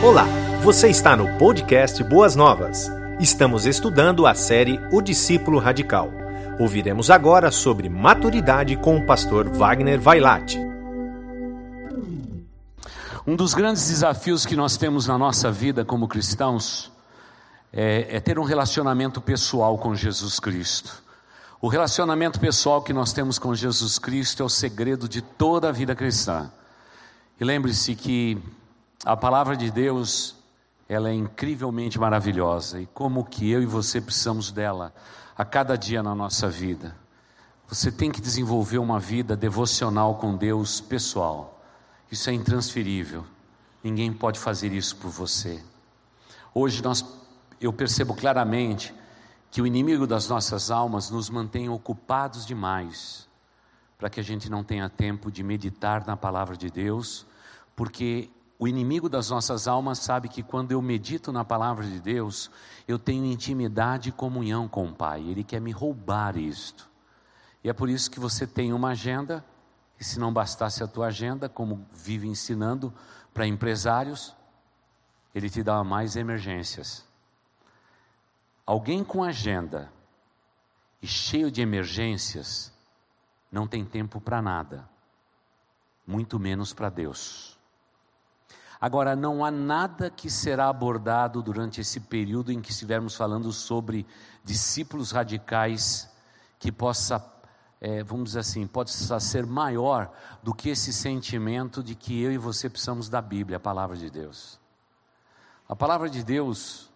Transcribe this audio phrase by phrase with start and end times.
[0.00, 0.26] Olá,
[0.62, 2.88] você está no podcast Boas Novas.
[3.18, 6.12] Estamos estudando a série O Discípulo Radical.
[6.60, 10.56] Ouviremos agora sobre maturidade com o pastor Wagner Vailate.
[13.26, 16.92] Um dos grandes desafios que nós temos na nossa vida como cristãos
[17.72, 21.02] é, é ter um relacionamento pessoal com Jesus Cristo.
[21.60, 25.72] O relacionamento pessoal que nós temos com Jesus Cristo é o segredo de toda a
[25.72, 26.48] vida cristã.
[27.40, 28.40] E lembre-se que
[29.04, 30.34] a palavra de Deus,
[30.88, 34.92] ela é incrivelmente maravilhosa e como que eu e você precisamos dela
[35.36, 36.96] a cada dia na nossa vida.
[37.68, 41.62] Você tem que desenvolver uma vida devocional com Deus pessoal.
[42.10, 43.24] Isso é intransferível.
[43.84, 45.62] Ninguém pode fazer isso por você.
[46.54, 47.04] Hoje nós
[47.60, 48.94] eu percebo claramente
[49.50, 53.28] que o inimigo das nossas almas nos mantém ocupados demais
[53.96, 57.26] para que a gente não tenha tempo de meditar na palavra de Deus,
[57.74, 62.50] porque o inimigo das nossas almas sabe que quando eu medito na palavra de Deus,
[62.88, 65.22] eu tenho intimidade e comunhão com o Pai.
[65.22, 66.90] Ele quer me roubar isto.
[67.62, 69.44] E é por isso que você tem uma agenda,
[69.98, 72.92] e se não bastasse a tua agenda, como vive ensinando
[73.32, 74.34] para empresários,
[75.32, 77.06] ele te dá mais emergências.
[78.66, 79.92] Alguém com agenda
[81.00, 82.72] e cheio de emergências
[83.50, 84.88] não tem tempo para nada,
[86.06, 87.57] muito menos para Deus.
[88.80, 94.06] Agora, não há nada que será abordado durante esse período em que estivermos falando sobre
[94.44, 96.08] discípulos radicais
[96.58, 97.24] que possa,
[97.80, 100.12] é, vamos dizer assim, possa ser maior
[100.42, 104.08] do que esse sentimento de que eu e você precisamos da Bíblia, a palavra de
[104.08, 104.60] Deus.
[105.68, 106.88] A palavra de Deus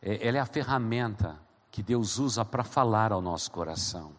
[0.00, 1.38] é, ela é a ferramenta
[1.70, 4.12] que Deus usa para falar ao nosso coração.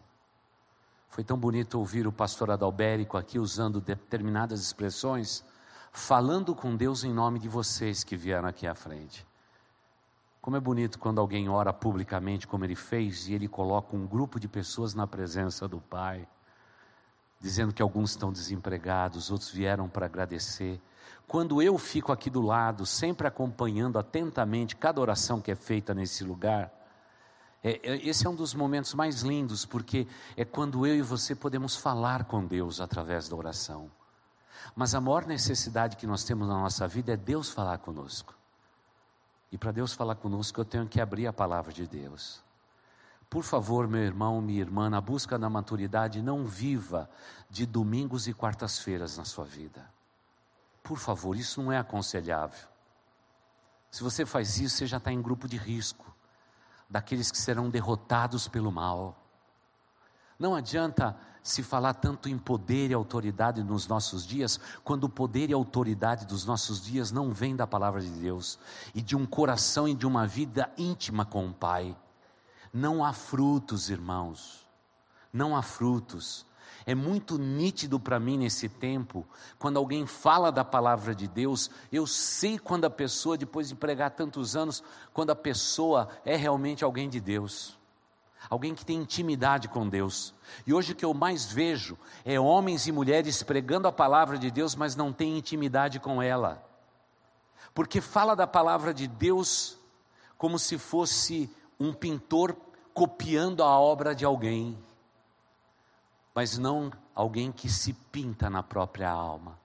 [1.08, 5.44] Foi tão bonito ouvir o pastor Adalberico aqui usando determinadas expressões,
[5.94, 9.24] falando com Deus em nome de vocês que vieram aqui à frente.
[10.42, 14.40] Como é bonito quando alguém ora publicamente, como ele fez, e ele coloca um grupo
[14.40, 16.26] de pessoas na presença do Pai,
[17.40, 20.82] dizendo que alguns estão desempregados, outros vieram para agradecer.
[21.28, 26.24] Quando eu fico aqui do lado, sempre acompanhando atentamente cada oração que é feita nesse
[26.24, 26.72] lugar,
[27.62, 31.36] é, é, esse é um dos momentos mais lindos, porque é quando eu e você
[31.36, 33.90] podemos falar com Deus através da oração.
[34.74, 38.34] Mas a maior necessidade que nós temos na nossa vida é Deus falar conosco.
[39.50, 42.42] E para Deus falar conosco, eu tenho que abrir a palavra de Deus.
[43.30, 47.08] Por favor, meu irmão, minha irmã, na busca da maturidade, não viva
[47.50, 49.88] de domingos e quartas-feiras na sua vida.
[50.82, 52.68] Por favor, isso não é aconselhável.
[53.90, 56.04] Se você faz isso, você já está em grupo de risco,
[56.88, 59.16] daqueles que serão derrotados pelo mal.
[60.38, 65.50] Não adianta se falar tanto em poder e autoridade nos nossos dias, quando o poder
[65.50, 68.58] e autoridade dos nossos dias não vem da palavra de Deus
[68.94, 71.94] e de um coração e de uma vida íntima com o Pai.
[72.72, 74.66] Não há frutos, irmãos,
[75.30, 76.46] não há frutos.
[76.86, 79.26] É muito nítido para mim nesse tempo,
[79.58, 84.12] quando alguém fala da palavra de Deus, eu sei quando a pessoa, depois de pregar
[84.12, 87.78] tantos anos, quando a pessoa é realmente alguém de Deus,
[88.48, 90.34] alguém que tem intimidade com Deus.
[90.66, 94.50] E hoje o que eu mais vejo é homens e mulheres pregando a palavra de
[94.50, 96.64] Deus, mas não têm intimidade com ela,
[97.74, 99.78] porque fala da palavra de Deus
[100.38, 102.56] como se fosse um pintor
[102.92, 104.78] copiando a obra de alguém
[106.34, 109.58] mas não alguém que se pinta na própria alma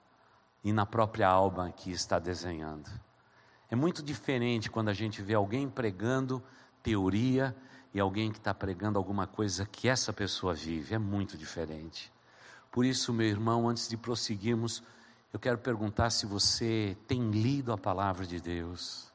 [0.62, 2.88] e na própria alma que está desenhando.
[3.68, 6.42] É muito diferente quando a gente vê alguém pregando
[6.82, 7.54] teoria
[7.92, 10.94] e alguém que está pregando alguma coisa que essa pessoa vive.
[10.94, 12.12] É muito diferente.
[12.70, 14.82] Por isso, meu irmão, antes de prosseguirmos,
[15.32, 19.10] eu quero perguntar se você tem lido a palavra de Deus.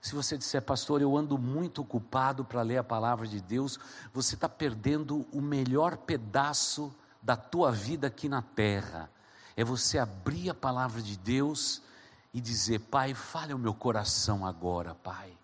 [0.00, 3.78] Se você disser, pastor, eu ando muito ocupado para ler a palavra de Deus,
[4.12, 9.10] você está perdendo o melhor pedaço da tua vida aqui na terra.
[9.56, 11.82] É você abrir a palavra de Deus
[12.32, 15.37] e dizer: Pai, fale o meu coração agora, Pai.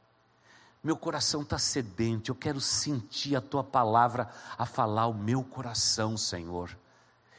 [0.85, 4.29] Meu coração está sedente, eu quero sentir a tua palavra
[4.59, 6.77] a falar o meu coração, Senhor.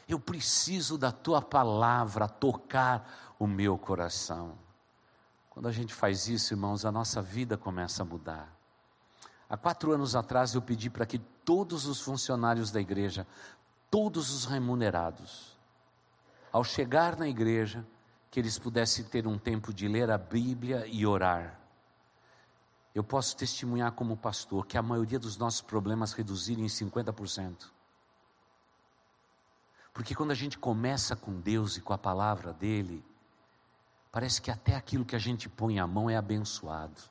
[0.08, 4.58] Eu preciso da tua palavra a tocar o meu coração.
[5.48, 8.52] Quando a gente faz isso, irmãos, a nossa vida começa a mudar.
[9.48, 13.24] Há quatro anos atrás eu pedi para que todos os funcionários da igreja,
[13.88, 15.56] todos os remunerados,
[16.52, 17.86] ao chegar na igreja,
[18.28, 21.60] que eles pudessem ter um tempo de ler a Bíblia e orar.
[22.96, 27.70] Eu posso testemunhar como pastor que a maioria dos nossos problemas reduziram em 50%.
[29.92, 33.04] Porque quando a gente começa com Deus e com a palavra dele,
[34.10, 37.02] parece que até aquilo que a gente põe a mão é abençoado.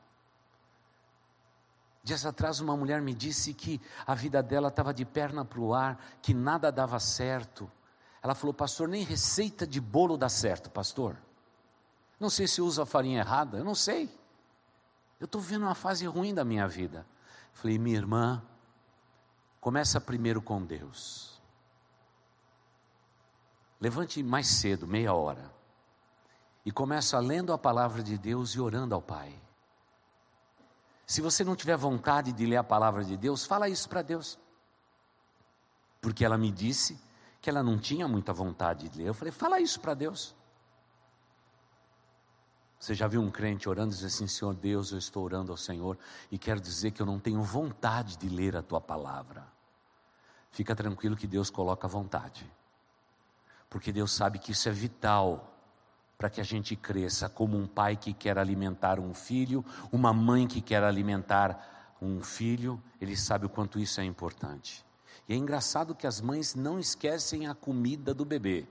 [2.04, 5.72] Dias atrás, uma mulher me disse que a vida dela estava de perna para o
[5.72, 7.72] ar, que nada dava certo.
[8.24, 11.16] Ela falou, pastor, nem receita de bolo dá certo, pastor.
[12.20, 14.25] Não sei se usa a farinha errada, eu não sei.
[15.20, 17.06] Eu estou vendo uma fase ruim da minha vida.
[17.54, 18.44] Falei, minha irmã,
[19.62, 21.42] começa primeiro com Deus.
[23.80, 25.52] Levante mais cedo, meia hora,
[26.66, 29.34] e começa lendo a palavra de Deus e orando ao Pai.
[31.06, 34.40] Se você não tiver vontade de ler a palavra de Deus, fala isso para Deus.
[36.02, 37.00] Porque ela me disse
[37.42, 39.08] que ela não tinha muita vontade de ler.
[39.08, 40.36] Eu falei, fala isso para Deus.
[42.80, 45.58] Você já viu um crente orando e dizer assim: Senhor Deus, eu estou orando ao
[45.58, 45.98] Senhor
[46.32, 49.46] e quero dizer que eu não tenho vontade de ler a tua palavra.
[50.52, 52.50] Fica tranquilo que Deus coloca vontade,
[53.70, 55.52] porque Deus sabe que isso é vital
[56.18, 60.48] para que a gente cresça como um pai que quer alimentar um filho, uma mãe
[60.48, 64.86] que quer alimentar um filho, ele sabe o quanto isso é importante.
[65.28, 68.68] E é engraçado que as mães não esquecem a comida do bebê,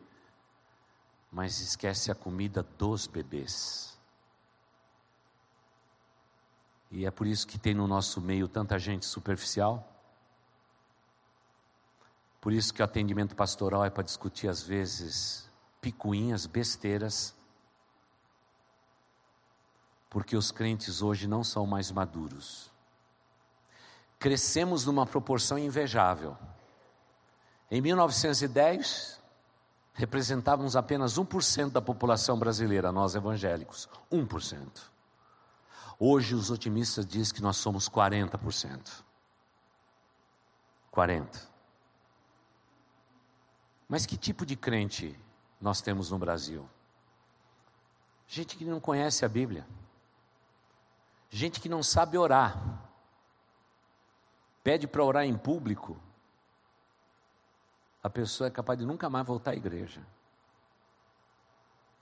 [1.30, 3.93] mas esquecem a comida dos bebês.
[6.94, 9.84] E é por isso que tem no nosso meio tanta gente superficial.
[12.40, 15.50] Por isso que o atendimento pastoral é para discutir, às vezes,
[15.80, 17.34] picuinhas, besteiras.
[20.08, 22.70] Porque os crentes hoje não são mais maduros.
[24.16, 26.38] Crescemos numa proporção invejável.
[27.72, 29.20] Em 1910,
[29.94, 33.88] representávamos apenas 1% da população brasileira, nós evangélicos.
[34.12, 34.93] 1%.
[35.98, 39.04] Hoje os otimistas dizem que nós somos 40%.
[40.92, 41.54] 40%.
[43.88, 45.18] Mas que tipo de crente
[45.60, 46.68] nós temos no Brasil?
[48.26, 49.66] Gente que não conhece a Bíblia.
[51.30, 52.82] Gente que não sabe orar.
[54.62, 55.96] Pede para orar em público.
[58.02, 60.04] A pessoa é capaz de nunca mais voltar à igreja.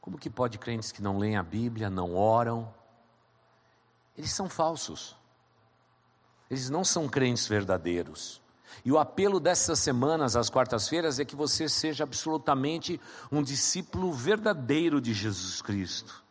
[0.01, 2.73] Como que pode crentes que não leem a Bíblia, não oram,
[4.17, 5.17] eles são falsos.
[6.51, 8.43] Eles não são crentes verdadeiros.
[8.85, 13.01] E o apelo dessas semanas, às quartas-feiras, é que você seja absolutamente
[13.31, 16.23] um discípulo verdadeiro de Jesus Cristo.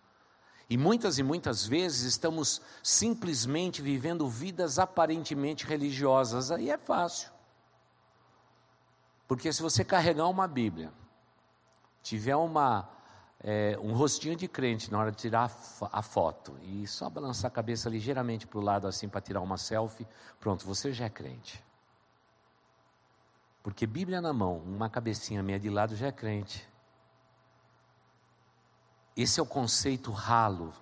[0.70, 6.52] E muitas e muitas vezes estamos simplesmente vivendo vidas aparentemente religiosas.
[6.52, 7.30] Aí é fácil.
[9.28, 10.94] Porque se você carregar uma Bíblia,
[12.02, 12.90] tiver uma
[13.44, 15.52] é, um rostinho de crente na hora de tirar
[15.92, 19.58] a foto e só balançar a cabeça ligeiramente para o lado assim para tirar uma
[19.58, 20.08] selfie,
[20.40, 21.64] pronto, você já é crente.
[23.64, 26.68] Porque Bíblia na mão, uma cabecinha meia de lado já é crente.
[29.16, 30.74] Esse é o conceito ralo,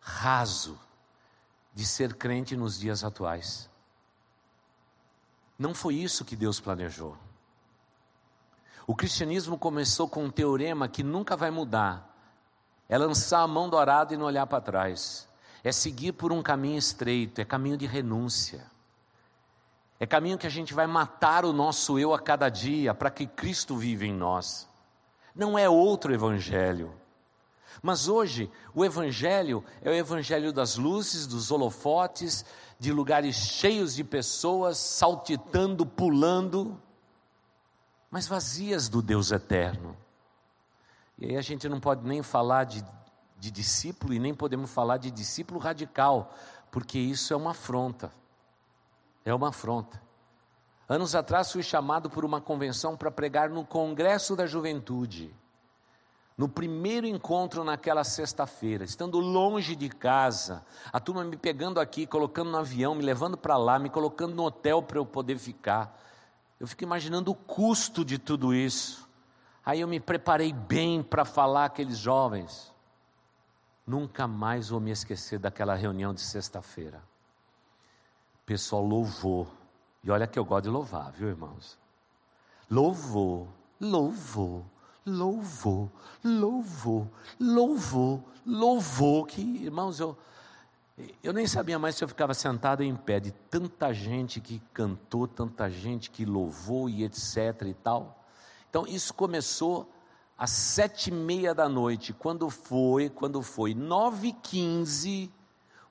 [0.00, 0.78] raso,
[1.74, 3.68] de ser crente nos dias atuais.
[5.58, 7.16] Não foi isso que Deus planejou.
[8.86, 12.14] O cristianismo começou com um teorema que nunca vai mudar:
[12.88, 15.28] é lançar a mão do arado e não olhar para trás,
[15.62, 18.66] é seguir por um caminho estreito, é caminho de renúncia,
[19.98, 23.26] é caminho que a gente vai matar o nosso eu a cada dia para que
[23.26, 24.68] Cristo viva em nós.
[25.34, 26.94] Não é outro evangelho.
[27.82, 32.44] Mas hoje, o Evangelho é o Evangelho das luzes, dos holofotes,
[32.78, 36.80] de lugares cheios de pessoas saltitando, pulando,
[38.14, 39.96] mas vazias do Deus eterno.
[41.18, 42.84] E aí a gente não pode nem falar de,
[43.36, 46.32] de discípulo e nem podemos falar de discípulo radical,
[46.70, 48.12] porque isso é uma afronta.
[49.24, 50.00] É uma afronta.
[50.88, 55.34] Anos atrás fui chamado por uma convenção para pregar no Congresso da Juventude.
[56.38, 62.52] No primeiro encontro naquela sexta-feira, estando longe de casa, a turma me pegando aqui, colocando
[62.52, 66.00] no avião, me levando para lá, me colocando no hotel para eu poder ficar.
[66.58, 69.08] Eu fico imaginando o custo de tudo isso.
[69.64, 72.72] Aí eu me preparei bem para falar aqueles jovens.
[73.86, 77.02] Nunca mais vou me esquecer daquela reunião de sexta-feira.
[78.42, 79.46] O pessoal louvou.
[80.02, 81.78] E olha que eu gosto de louvar, viu, irmãos?
[82.70, 83.48] Louvou,
[83.80, 84.64] louvou,
[85.04, 85.90] louvou,
[86.22, 89.26] louvou, louvou, louvou.
[89.26, 90.16] Que, irmãos, eu
[91.22, 95.26] eu nem sabia mais se eu ficava sentado em pé, de tanta gente que cantou,
[95.26, 98.24] tanta gente que louvou e etc e tal.
[98.70, 99.90] Então isso começou
[100.38, 103.74] às sete e meia da noite, quando foi, quando foi?
[103.74, 105.32] Nove e quinze,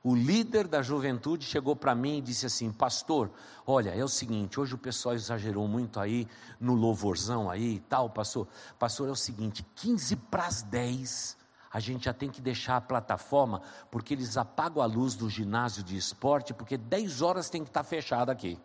[0.03, 3.31] o líder da juventude chegou para mim e disse assim, pastor,
[3.65, 6.27] olha, é o seguinte, hoje o pessoal exagerou muito aí
[6.59, 11.37] no louvorzão aí e tal, pastor, pastor, é o seguinte, quinze para as dez,
[11.73, 15.83] a gente já tem que deixar a plataforma, porque eles apagam a luz do ginásio
[15.83, 18.61] de esporte, porque 10 horas tem que estar fechado aqui.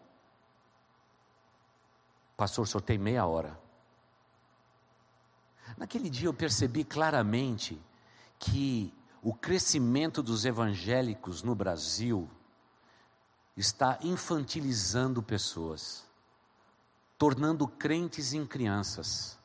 [2.37, 3.59] Pastor, só tem meia hora.
[5.79, 7.81] Naquele dia eu percebi claramente
[8.39, 12.29] que o crescimento dos evangélicos no Brasil
[13.57, 16.07] está infantilizando pessoas,
[17.17, 19.38] tornando crentes em crianças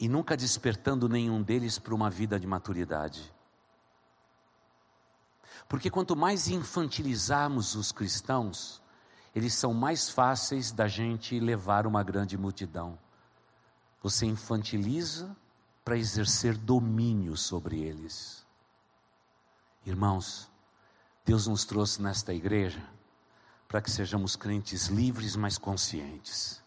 [0.00, 3.30] e nunca despertando nenhum deles para uma vida de maturidade.
[5.68, 8.82] Porque quanto mais infantilizarmos os cristãos,
[9.34, 12.98] eles são mais fáceis da gente levar uma grande multidão.
[14.02, 15.36] Você infantiliza
[15.84, 18.46] para exercer domínio sobre eles.
[19.84, 20.50] Irmãos,
[21.26, 22.82] Deus nos trouxe nesta igreja
[23.68, 26.62] para que sejamos crentes livres, mas conscientes.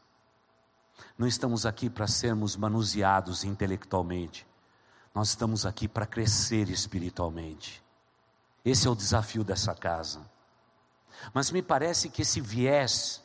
[1.17, 4.45] Não estamos aqui para sermos manuseados intelectualmente,
[5.13, 7.83] nós estamos aqui para crescer espiritualmente.
[8.65, 10.21] Esse é o desafio dessa casa.
[11.33, 13.21] Mas me parece que esse viés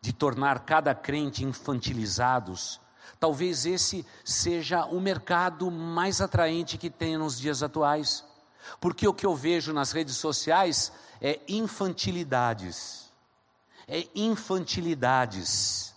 [0.00, 2.80] de tornar cada crente infantilizados,
[3.18, 8.24] talvez esse seja o mercado mais atraente que tem nos dias atuais.
[8.80, 13.10] Porque o que eu vejo nas redes sociais é infantilidades.
[13.86, 15.89] É infantilidades.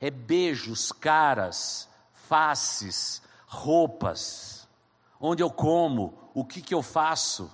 [0.00, 4.66] É beijos, caras, faces, roupas.
[5.20, 7.50] Onde eu como, o que, que eu faço.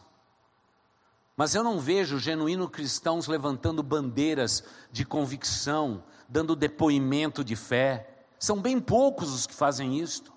[1.37, 4.63] Mas eu não vejo genuínos cristãos levantando bandeiras
[4.93, 8.25] de convicção, dando depoimento de fé.
[8.39, 10.33] São bem poucos os que fazem isto.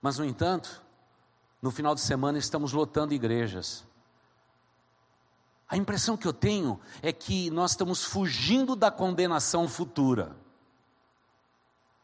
[0.00, 0.82] Mas, no entanto,
[1.60, 3.87] no final de semana estamos lotando igrejas.
[5.68, 10.34] A impressão que eu tenho é que nós estamos fugindo da condenação futura.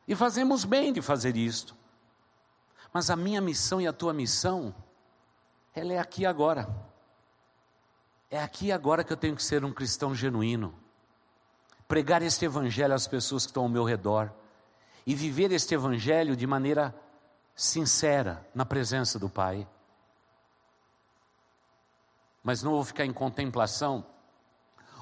[0.06, 1.74] E fazemos bem de fazer isto.
[2.92, 4.74] Mas a minha missão e a tua missão,
[5.74, 6.68] ela é aqui agora.
[8.30, 10.74] É aqui agora que eu tenho que ser um cristão genuíno.
[11.88, 14.30] Pregar este evangelho às pessoas que estão ao meu redor.
[15.06, 16.94] E viver este evangelho de maneira
[17.54, 19.66] sincera na presença do Pai.
[22.44, 24.06] Mas não vou ficar em contemplação,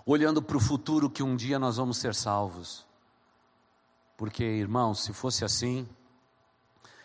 [0.07, 2.87] olhando para o futuro que um dia nós vamos ser salvos.
[4.17, 5.87] Porque, irmãos, se fosse assim,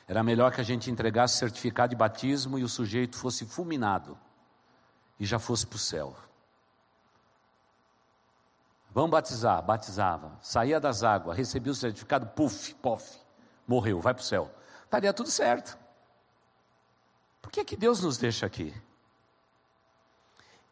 [0.08, 4.18] era melhor que a gente entregasse certificado de batismo e o sujeito fosse fulminado
[5.20, 6.16] e já fosse para o céu.
[8.94, 13.20] Vamos batizar, batizava, saía das águas, recebia o certificado, puf, pof,
[13.68, 14.52] morreu, vai para o céu
[14.88, 15.78] estaria tudo certo.
[17.42, 18.74] Por que, que Deus nos deixa aqui?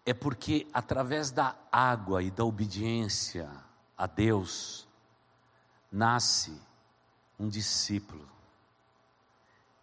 [0.06, 3.50] É porque através da água e da obediência
[3.98, 4.88] a Deus,
[5.92, 6.62] nasce
[7.40, 8.30] um discípulo.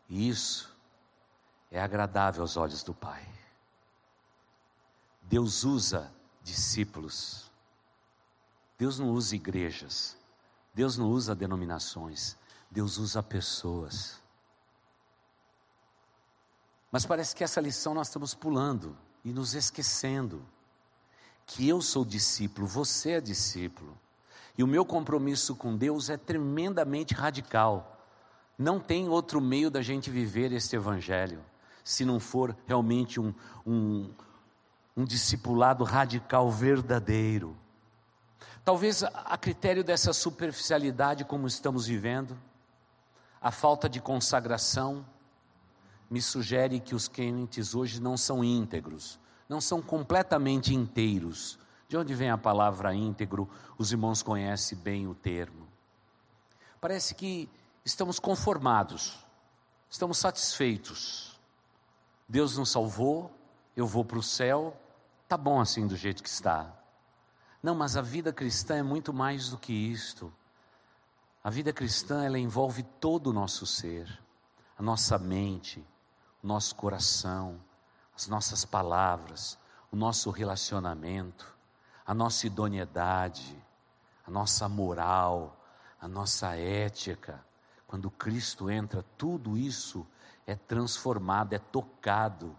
[0.09, 0.73] E isso
[1.71, 3.27] é agradável aos olhos do Pai.
[5.23, 6.13] Deus usa
[6.43, 7.51] discípulos.
[8.79, 10.17] Deus não usa igrejas.
[10.75, 12.37] Deus não usa denominações.
[12.71, 14.23] Deus usa pessoas.
[16.91, 20.45] Mas parece que essa lição nós estamos pulando e nos esquecendo
[21.47, 23.99] que eu sou discípulo, você é discípulo.
[24.57, 28.07] E o meu compromisso com Deus é tremendamente radical.
[28.59, 31.43] Não tem outro meio da gente viver este evangelho,
[31.83, 33.35] se não for realmente um,
[33.67, 34.11] um,
[34.97, 37.57] um discipulado radical verdadeiro.
[38.65, 42.39] Talvez a critério dessa superficialidade como estamos vivendo,
[43.41, 45.05] a falta de consagração,
[46.13, 51.59] me sugere que os crentes hoje não são íntegros, não são completamente inteiros.
[51.89, 53.49] De onde vem a palavra íntegro?
[53.79, 55.67] Os irmãos conhecem bem o termo.
[56.83, 57.49] Parece que
[57.83, 59.25] estamos conformados,
[59.89, 61.41] estamos satisfeitos.
[62.29, 63.35] Deus nos salvou,
[63.75, 64.77] eu vou para o céu,
[65.27, 66.79] tá bom assim do jeito que está.
[67.63, 70.31] Não, mas a vida cristã é muito mais do que isto.
[71.43, 74.23] A vida cristã ela envolve todo o nosso ser,
[74.77, 75.83] a nossa mente,
[76.43, 77.61] nosso coração,
[78.17, 79.59] as nossas palavras,
[79.91, 81.47] o nosso relacionamento,
[82.05, 83.57] a nossa idoneidade,
[84.27, 85.57] a nossa moral,
[86.01, 87.45] a nossa ética.
[87.87, 90.07] Quando Cristo entra, tudo isso
[90.47, 92.57] é transformado, é tocado.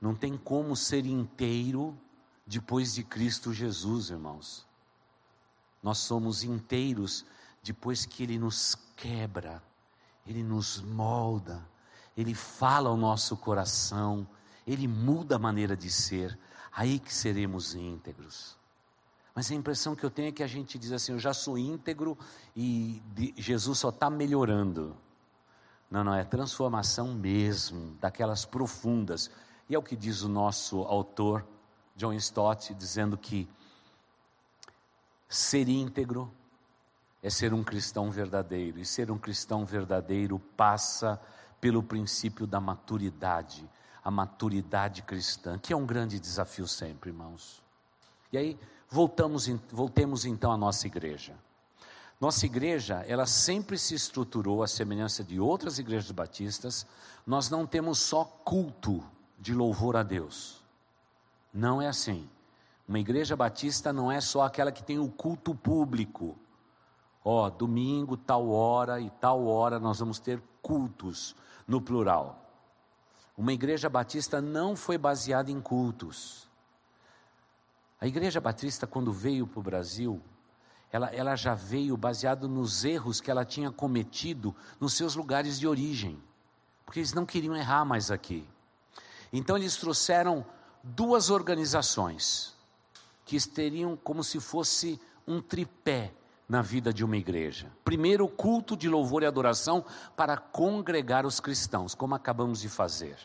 [0.00, 1.98] Não tem como ser inteiro
[2.46, 4.66] depois de Cristo Jesus, irmãos.
[5.82, 7.24] Nós somos inteiros
[7.62, 9.62] depois que Ele nos quebra,
[10.26, 11.64] Ele nos molda,
[12.18, 14.26] ele fala ao nosso coração,
[14.66, 16.36] Ele muda a maneira de ser,
[16.72, 18.58] aí que seremos íntegros.
[19.32, 21.56] Mas a impressão que eu tenho é que a gente diz assim: eu já sou
[21.56, 22.18] íntegro
[22.56, 23.00] e
[23.36, 24.96] Jesus só está melhorando.
[25.88, 29.30] Não, não, é transformação mesmo, daquelas profundas.
[29.68, 31.46] E é o que diz o nosso autor,
[31.94, 33.48] John Stott, dizendo que
[35.28, 36.32] ser íntegro
[37.22, 41.20] é ser um cristão verdadeiro, e ser um cristão verdadeiro passa
[41.60, 43.68] pelo princípio da maturidade,
[44.04, 47.62] a maturidade cristã, que é um grande desafio sempre, irmãos.
[48.32, 51.34] E aí, voltamos, voltemos então à nossa igreja.
[52.20, 56.86] Nossa igreja, ela sempre se estruturou à semelhança de outras igrejas batistas.
[57.26, 59.04] Nós não temos só culto
[59.38, 60.60] de louvor a Deus.
[61.52, 62.28] Não é assim.
[62.88, 66.36] Uma igreja batista não é só aquela que tem o culto público.
[67.24, 71.36] Ó, oh, domingo, tal hora e tal hora nós vamos ter cultos
[71.68, 72.50] no plural.
[73.36, 76.48] Uma igreja batista não foi baseada em cultos.
[78.00, 80.20] A igreja batista, quando veio para o Brasil,
[80.90, 85.68] ela, ela já veio baseado nos erros que ela tinha cometido nos seus lugares de
[85.68, 86.20] origem,
[86.86, 88.48] porque eles não queriam errar mais aqui.
[89.32, 90.44] Então eles trouxeram
[90.82, 92.56] duas organizações
[93.26, 96.14] que teriam como se fosse um tripé
[96.48, 97.70] na vida de uma igreja.
[97.84, 99.84] Primeiro, o culto de louvor e adoração
[100.16, 103.18] para congregar os cristãos, como acabamos de fazer.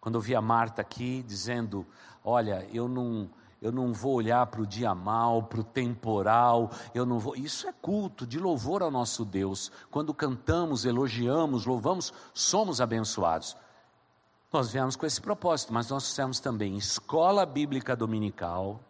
[0.00, 1.86] Quando eu vi a Marta aqui dizendo:
[2.24, 3.30] Olha, eu não
[3.60, 7.34] eu não vou olhar para o dia mal, para o temporal, eu não vou.
[7.34, 9.72] Isso é culto de louvor ao nosso Deus.
[9.90, 13.56] Quando cantamos, elogiamos, louvamos, somos abençoados.
[14.52, 18.80] Nós viemos com esse propósito, mas nós fizemos também escola bíblica dominical,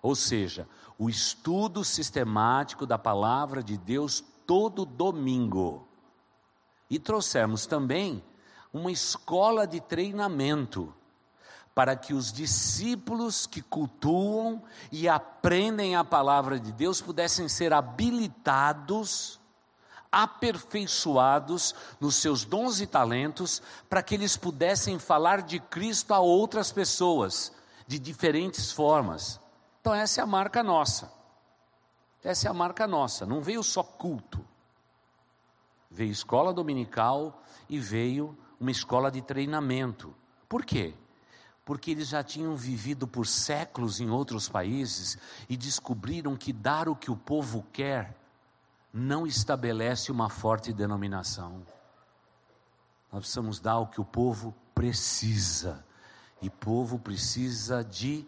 [0.00, 0.68] ou seja,
[0.98, 5.86] o estudo sistemático da palavra de Deus todo domingo.
[6.88, 8.22] E trouxemos também
[8.72, 10.94] uma escola de treinamento
[11.74, 19.40] para que os discípulos que cultuam e aprendem a palavra de Deus pudessem ser habilitados,
[20.10, 26.70] aperfeiçoados nos seus dons e talentos, para que eles pudessem falar de Cristo a outras
[26.70, 27.52] pessoas,
[27.86, 29.40] de diferentes formas.
[29.82, 31.12] Então, essa é a marca nossa.
[32.24, 33.26] Essa é a marca nossa.
[33.26, 34.42] Não veio só culto,
[35.90, 40.14] veio escola dominical e veio uma escola de treinamento.
[40.48, 40.94] Por quê?
[41.64, 45.16] porque eles já tinham vivido por séculos em outros países
[45.48, 48.16] e descobriram que dar o que o povo quer
[48.92, 51.64] não estabelece uma forte denominação.
[53.12, 55.84] Nós precisamos dar o que o povo precisa.
[56.40, 58.26] E povo precisa de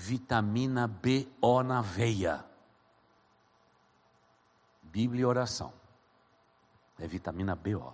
[0.00, 2.44] vitamina BO na veia.
[4.82, 5.72] Bíblia e oração.
[6.98, 7.92] É vitamina BO.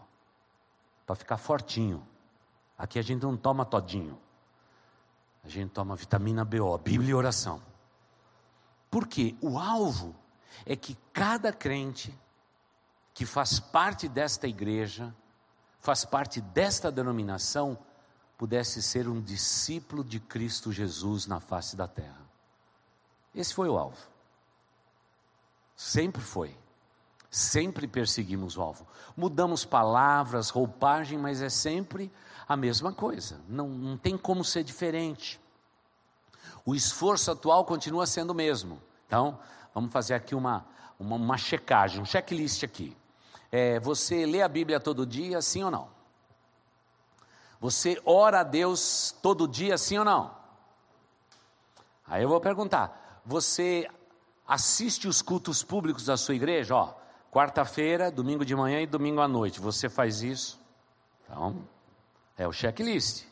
[1.06, 2.06] Para ficar fortinho.
[2.78, 4.18] Aqui a gente não toma todinho
[5.46, 7.62] a gente toma vitamina BO, Bíblia e oração.
[8.90, 10.12] Porque o alvo
[10.64, 12.12] é que cada crente
[13.14, 15.14] que faz parte desta igreja,
[15.78, 17.78] faz parte desta denominação,
[18.36, 22.20] pudesse ser um discípulo de Cristo Jesus na face da terra.
[23.34, 23.98] Esse foi o alvo.
[25.76, 26.56] Sempre foi.
[27.30, 28.86] Sempre perseguimos o alvo.
[29.16, 32.10] Mudamos palavras, roupagem, mas é sempre
[32.48, 35.40] a mesma coisa, não, não tem como ser diferente.
[36.64, 38.80] O esforço atual continua sendo o mesmo.
[39.06, 39.38] Então,
[39.74, 40.64] vamos fazer aqui uma,
[40.98, 42.96] uma, uma checagem, um checklist aqui.
[43.50, 45.95] É, você lê a Bíblia todo dia, sim ou não?
[47.60, 50.34] Você ora a Deus todo dia, sim ou não?
[52.06, 53.88] Aí eu vou perguntar: você
[54.46, 56.74] assiste os cultos públicos da sua igreja?
[56.74, 56.94] Ó,
[57.30, 59.60] quarta-feira, domingo de manhã e domingo à noite.
[59.60, 60.60] Você faz isso?
[61.24, 61.66] Então,
[62.36, 63.24] é o checklist.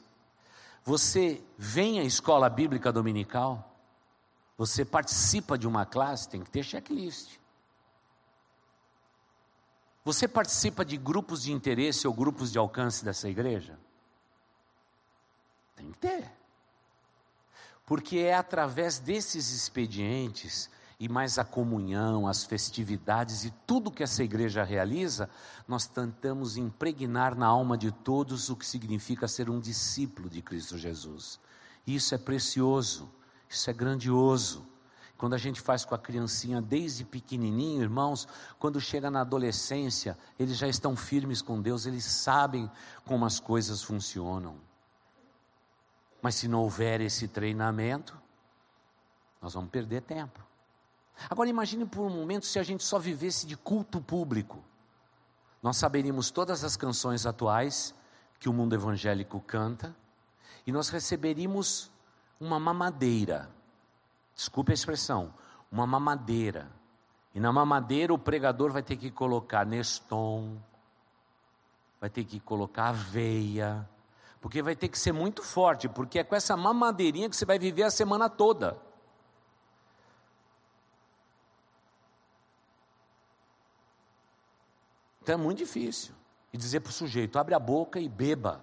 [0.85, 3.73] Você vem à escola bíblica dominical?
[4.59, 6.29] Você participa de uma classe?
[6.29, 7.39] Tem que ter checklist.
[10.05, 13.79] Você participa de grupos de interesse ou grupos de alcance dessa igreja?
[15.77, 16.31] Tem que ter.
[17.87, 24.23] Porque é através desses expedientes e mais a comunhão, as festividades e tudo que essa
[24.23, 25.29] igreja realiza,
[25.67, 30.79] nós tentamos impregnar na alma de todos o que significa ser um discípulo de Cristo
[30.79, 31.39] Jesus.
[31.87, 33.11] Isso é precioso,
[33.49, 34.67] isso é grandioso.
[35.17, 38.27] Quando a gente faz com a criancinha desde pequenininho, irmãos,
[38.59, 42.71] quando chega na adolescência, eles já estão firmes com Deus, eles sabem
[43.05, 44.57] como as coisas funcionam.
[46.25, 48.19] Mas se não houver esse treinamento,
[49.43, 50.41] nós vamos perder tempo.
[51.29, 54.65] Agora imagine por um momento se a gente só vivesse de culto público.
[55.63, 57.95] Nós saberíamos todas as canções atuais
[58.41, 59.95] que o mundo evangélico canta
[60.67, 61.91] e nós receberíamos
[62.41, 63.51] uma mamadeira.
[64.35, 65.31] Desculpe a expressão,
[65.71, 66.71] uma mamadeira.
[67.35, 70.57] E na mamadeira o pregador vai ter que colocar Neston,
[72.01, 73.87] vai ter que colocar aveia,
[74.45, 77.59] porque vai ter que ser muito forte, porque é com essa mamadeirinha que você vai
[77.59, 78.77] viver a semana toda.
[85.23, 86.15] Então é muito difícil.
[86.53, 88.63] E dizer para o sujeito: abre a boca e beba.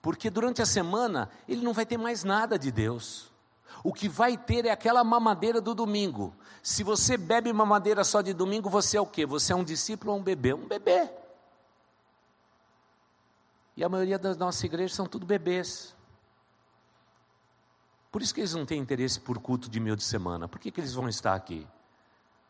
[0.00, 3.30] Porque durante a semana ele não vai ter mais nada de Deus.
[3.84, 6.34] O que vai ter é aquela mamadeira do domingo.
[6.62, 9.26] Se você bebe mamadeira só de domingo, você é o quê?
[9.26, 10.54] Você é um discípulo ou um bebê?
[10.54, 11.10] Um bebê.
[13.76, 15.94] E a maioria das nossas igrejas são tudo bebês.
[18.10, 20.46] Por isso que eles não têm interesse por culto de meio de semana.
[20.46, 21.66] Por que, que eles vão estar aqui?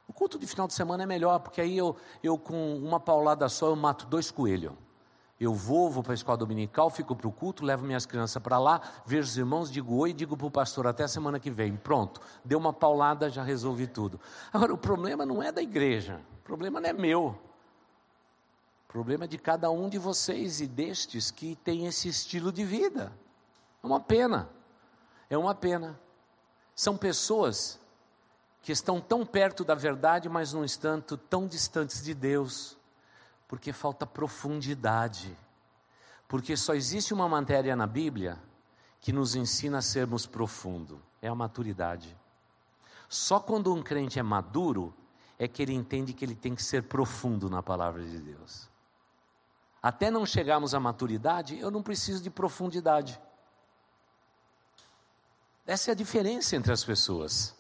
[0.09, 3.49] O culto de final de semana é melhor, porque aí eu, eu com uma paulada
[3.49, 4.73] só, eu mato dois coelhos.
[5.41, 8.59] Eu vou, vou para a escola dominical, fico para o culto, levo minhas crianças para
[8.59, 11.77] lá, vejo os irmãos, digo oi, digo para o pastor até a semana que vem.
[11.77, 14.21] Pronto, deu uma paulada, já resolvi tudo.
[14.53, 17.39] Agora, o problema não é da igreja, o problema não é meu.
[18.93, 23.11] Problema de cada um de vocês e destes que tem esse estilo de vida.
[23.83, 24.51] É uma pena,
[25.31, 25.99] é uma pena.
[26.75, 27.81] São pessoas
[28.61, 32.77] que estão tão perto da verdade, mas no entanto tão distantes de Deus,
[33.49, 35.35] porque falta profundidade.
[36.29, 38.39] Porque só existe uma matéria na Bíblia
[39.01, 42.15] que nos ensina a sermos profundo, é a maturidade.
[43.09, 44.93] Só quando um crente é maduro
[45.39, 48.71] é que ele entende que ele tem que ser profundo na palavra de Deus.
[49.83, 53.21] Até não chegarmos à maturidade, eu não preciso de profundidade.
[55.67, 57.55] Essa é a diferença entre as pessoas.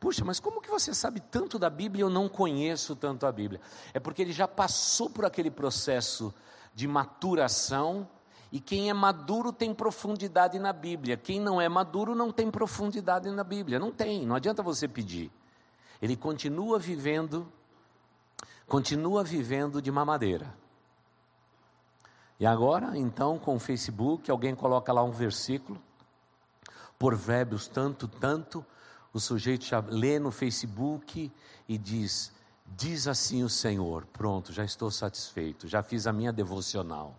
[0.00, 3.32] Puxa, mas como que você sabe tanto da Bíblia e eu não conheço tanto a
[3.32, 3.60] Bíblia?
[3.92, 6.34] É porque ele já passou por aquele processo
[6.74, 8.08] de maturação
[8.50, 11.16] e quem é maduro tem profundidade na Bíblia.
[11.16, 13.78] Quem não é maduro não tem profundidade na Bíblia.
[13.78, 15.30] Não tem, não adianta você pedir.
[16.02, 17.50] Ele continua vivendo,
[18.66, 20.63] continua vivendo de mamadeira.
[22.44, 25.80] E agora, então, com o Facebook, alguém coloca lá um versículo,
[26.98, 28.62] Provérbios tanto, tanto,
[29.14, 31.32] o sujeito já lê no Facebook
[31.66, 32.30] e diz:
[32.66, 37.16] Diz assim o Senhor, pronto, já estou satisfeito, já fiz a minha devocional.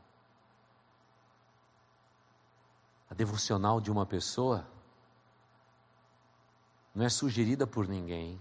[3.10, 4.64] A devocional de uma pessoa
[6.94, 8.40] não é sugerida por ninguém,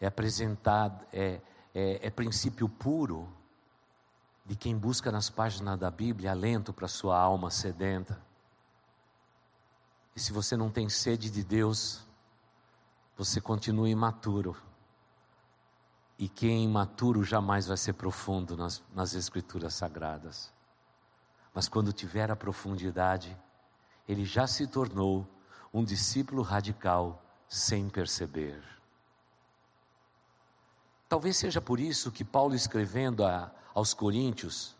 [0.00, 1.40] é apresentado, é,
[1.74, 3.35] é, é princípio puro
[4.46, 8.20] de quem busca nas páginas da Bíblia alento para sua alma sedenta.
[10.14, 12.06] E se você não tem sede de Deus,
[13.16, 14.56] você continua imaturo.
[16.18, 20.52] E quem é imaturo jamais vai ser profundo nas, nas Escrituras Sagradas.
[21.52, 23.36] Mas quando tiver a profundidade,
[24.08, 25.26] ele já se tornou
[25.74, 28.62] um discípulo radical sem perceber.
[31.08, 34.74] Talvez seja por isso que Paulo, escrevendo a, aos Coríntios,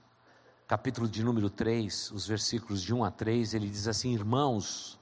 [0.66, 4.98] capítulo de número 3, os versículos de 1 a 3, ele diz assim: Irmãos,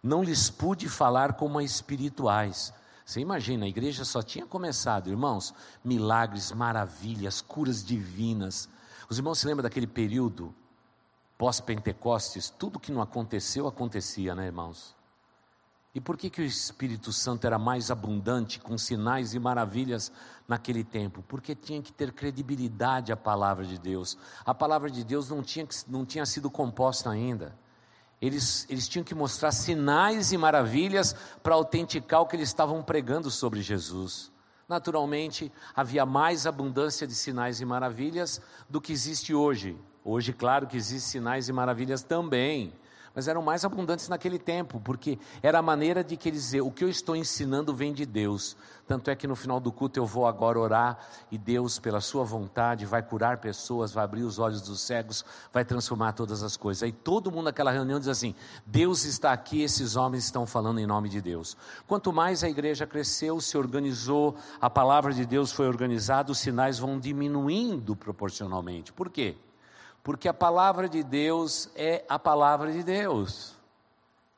[0.00, 2.72] não lhes pude falar como a espirituais.
[3.04, 5.52] Você imagina, a igreja só tinha começado, irmãos,
[5.84, 8.68] milagres, maravilhas, curas divinas.
[9.08, 10.54] Os irmãos se lembram daquele período
[11.36, 12.48] pós-Pentecostes?
[12.48, 14.94] Tudo que não aconteceu, acontecia, né, irmãos?
[15.94, 20.10] E por que, que o Espírito Santo era mais abundante, com sinais e maravilhas
[20.48, 21.22] naquele tempo?
[21.28, 24.16] Porque tinha que ter credibilidade a palavra de Deus.
[24.44, 27.54] A palavra de Deus não tinha, não tinha sido composta ainda.
[28.22, 33.30] Eles, eles tinham que mostrar sinais e maravilhas para autenticar o que eles estavam pregando
[33.30, 34.32] sobre Jesus.
[34.66, 39.76] Naturalmente, havia mais abundância de sinais e maravilhas do que existe hoje.
[40.02, 42.72] Hoje, claro que existem sinais e maravilhas também
[43.14, 46.70] mas eram mais abundantes naquele tempo, porque era a maneira de que eles dizer, o
[46.70, 48.56] que eu estou ensinando vem de Deus.
[48.86, 50.98] Tanto é que no final do culto eu vou agora orar
[51.30, 55.64] e Deus, pela sua vontade, vai curar pessoas, vai abrir os olhos dos cegos, vai
[55.64, 56.82] transformar todas as coisas.
[56.82, 58.34] Aí todo mundo naquela reunião diz assim:
[58.66, 61.56] Deus está aqui, esses homens estão falando em nome de Deus.
[61.86, 66.78] Quanto mais a igreja cresceu, se organizou, a palavra de Deus foi organizada, os sinais
[66.78, 68.92] vão diminuindo proporcionalmente.
[68.92, 69.36] Por quê?
[70.02, 73.54] Porque a palavra de Deus é a palavra de Deus.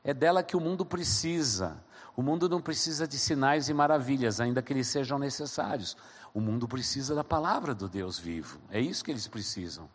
[0.03, 1.83] É dela que o mundo precisa.
[2.15, 5.97] O mundo não precisa de sinais e maravilhas, ainda que eles sejam necessários.
[6.33, 8.59] O mundo precisa da palavra do Deus vivo.
[8.69, 9.89] É isso que eles precisam.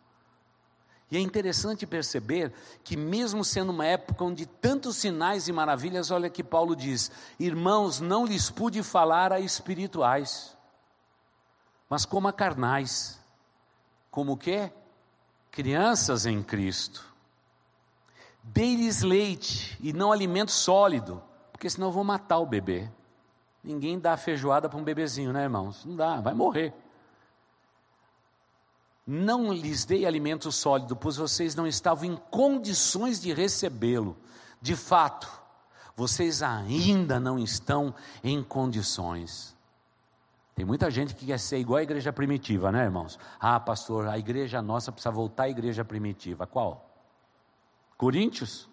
[1.09, 2.53] E é interessante perceber
[2.83, 7.99] que, mesmo sendo uma época onde tantos sinais e maravilhas, olha que Paulo diz: Irmãos,
[7.99, 10.55] não lhes pude falar a espirituais,
[11.89, 13.19] mas como a carnais.
[14.09, 14.71] Como o quê?
[15.51, 17.05] Crianças em Cristo.
[18.41, 22.89] Dê-lhes leite e não alimento sólido, porque senão eu vou matar o bebê.
[23.63, 25.85] Ninguém dá feijoada para um bebezinho, né, irmãos?
[25.85, 26.73] Não dá, vai morrer.
[29.05, 34.17] Não lhes dei alimento sólido, pois vocês não estavam em condições de recebê-lo.
[34.59, 35.29] De fato,
[35.95, 39.55] vocês ainda não estão em condições.
[40.55, 43.17] Tem muita gente que quer ser igual à igreja primitiva, né, irmãos?
[43.39, 46.45] Ah, pastor, a igreja nossa precisa voltar à igreja primitiva.
[46.45, 46.89] Qual?
[47.97, 48.69] Coríntios?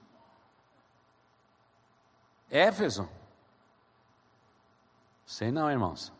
[2.51, 3.09] Éfeso?
[5.25, 6.13] Sei não, irmãos.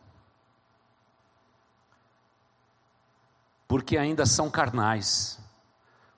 [3.67, 5.39] Porque ainda são carnais.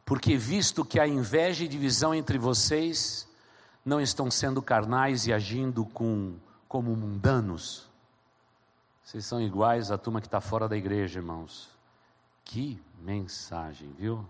[0.05, 3.27] Porque visto que há inveja e divisão entre vocês,
[3.83, 7.90] não estão sendo carnais e agindo com, como mundanos.
[9.03, 11.69] Vocês são iguais à turma que está fora da igreja, irmãos.
[12.43, 14.27] Que mensagem, viu?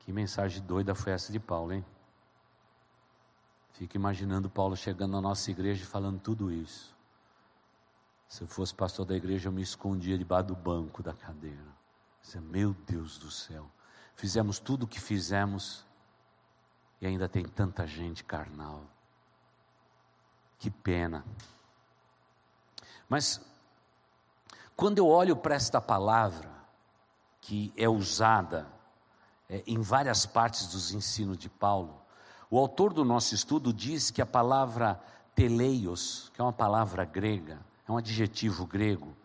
[0.00, 1.84] Que mensagem doida foi essa de Paulo, hein?
[3.72, 6.94] Fico imaginando Paulo chegando na nossa igreja e falando tudo isso.
[8.28, 11.76] Se eu fosse pastor da igreja, eu me escondia debaixo do banco da cadeira.
[12.22, 13.70] Dizia, meu Deus do céu,
[14.14, 15.84] fizemos tudo o que fizemos
[17.00, 18.82] e ainda tem tanta gente carnal.
[20.58, 21.24] Que pena.
[23.08, 23.40] Mas,
[24.76, 26.50] quando eu olho para esta palavra,
[27.40, 28.66] que é usada
[29.48, 32.02] é, em várias partes dos ensinos de Paulo,
[32.50, 35.00] o autor do nosso estudo diz que a palavra
[35.34, 37.58] teleios, que é uma palavra grega,
[37.88, 39.16] é um adjetivo grego,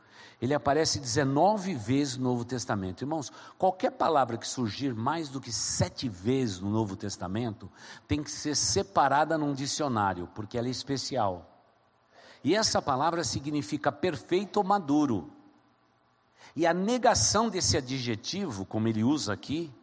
[0.42, 3.04] ele aparece 19 vezes no Novo Testamento.
[3.04, 7.70] Irmãos, qualquer palavra que surgir mais do que sete vezes no Novo Testamento
[8.08, 11.48] tem que ser separada num dicionário, porque ela é especial.
[12.44, 15.41] E essa palavra significa perfeito ou maduro.
[16.56, 19.74] E a negação desse adjetivo, como ele usa aqui,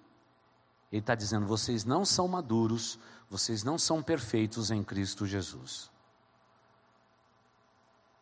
[0.92, 2.98] ele está dizendo: vocês não são maduros,
[3.30, 5.90] vocês não são perfeitos em Cristo Jesus.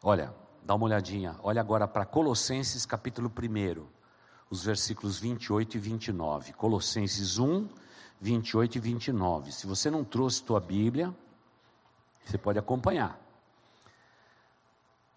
[0.02, 0.34] Olha,
[0.66, 3.86] Dá uma olhadinha, olha agora para Colossenses capítulo 1,
[4.50, 6.52] os versículos 28 e 29.
[6.54, 7.68] Colossenses 1,
[8.20, 9.52] 28 e 29.
[9.52, 11.14] Se você não trouxe tua Bíblia,
[12.24, 13.16] você pode acompanhar.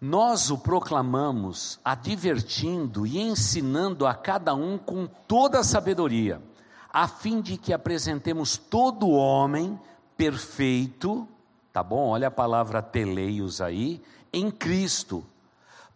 [0.00, 6.42] Nós o proclamamos, advertindo e ensinando a cada um com toda a sabedoria,
[6.90, 9.78] a fim de que apresentemos todo homem
[10.16, 11.28] perfeito,
[11.72, 12.08] tá bom?
[12.08, 15.24] Olha a palavra teleios aí, em Cristo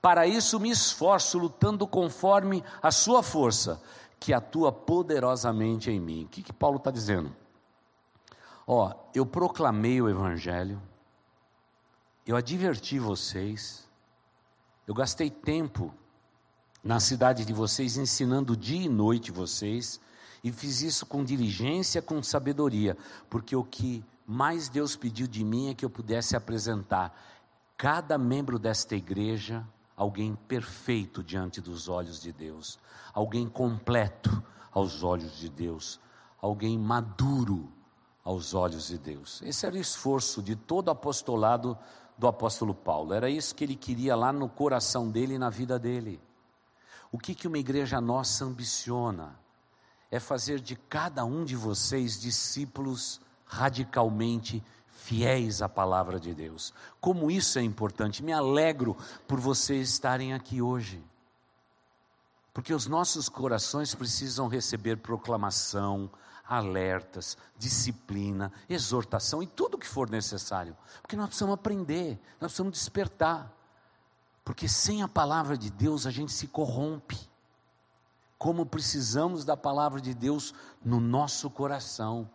[0.05, 3.81] para isso me esforço, lutando conforme a sua força,
[4.21, 6.25] que atua poderosamente em mim.
[6.25, 7.35] O que, que Paulo está dizendo?
[8.67, 10.79] Ó, eu proclamei o Evangelho,
[12.27, 13.84] eu adverti vocês,
[14.87, 15.95] eu gastei tempo
[16.83, 20.01] na cidade de vocês, ensinando dia e noite vocês,
[20.43, 22.97] e fiz isso com diligência, com sabedoria,
[23.31, 27.19] porque o que mais Deus pediu de mim é que eu pudesse apresentar
[27.77, 29.67] cada membro desta igreja
[29.97, 32.79] alguém perfeito diante dos olhos de Deus,
[33.13, 34.43] alguém completo
[34.73, 36.01] aos olhos de Deus,
[36.41, 37.73] alguém maduro
[38.25, 39.41] aos olhos de Deus.
[39.43, 41.79] Esse era o esforço de todo apostolado
[42.17, 45.79] do apóstolo Paulo, era isso que ele queria lá no coração dele e na vida
[45.79, 46.21] dele.
[47.11, 49.39] O que, que uma igreja nossa ambiciona?
[50.11, 54.63] É fazer de cada um de vocês discípulos radicalmente
[55.05, 56.73] fiéis à palavra de Deus.
[57.01, 58.23] Como isso é importante.
[58.23, 58.97] Me alegro
[59.29, 61.05] por vocês estarem aqui hoje.
[62.55, 66.11] Porque os nossos corações precisam receber proclamação,
[66.47, 70.77] alertas, disciplina, exortação e tudo o que for necessário.
[71.01, 73.53] Porque nós precisamos aprender, nós precisamos despertar.
[74.45, 77.19] Porque sem a palavra de Deus a gente se corrompe.
[78.37, 80.53] Como precisamos da palavra de Deus
[80.85, 82.29] no nosso coração.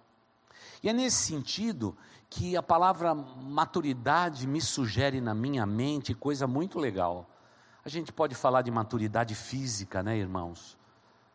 [0.82, 1.96] E é nesse sentido
[2.30, 7.30] que a palavra maturidade me sugere na minha mente coisa muito legal.
[7.86, 10.78] A gente pode falar de maturidade física, né, irmãos?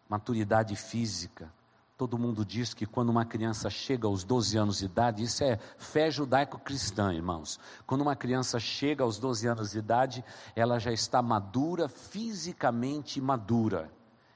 [0.09, 1.53] Maturidade física.
[1.97, 5.59] Todo mundo diz que quando uma criança chega aos 12 anos de idade, isso é
[5.79, 7.61] fé judaico-cristã, irmãos.
[7.87, 10.25] Quando uma criança chega aos 12 anos de idade,
[10.57, 13.93] ela já está madura, fisicamente madura.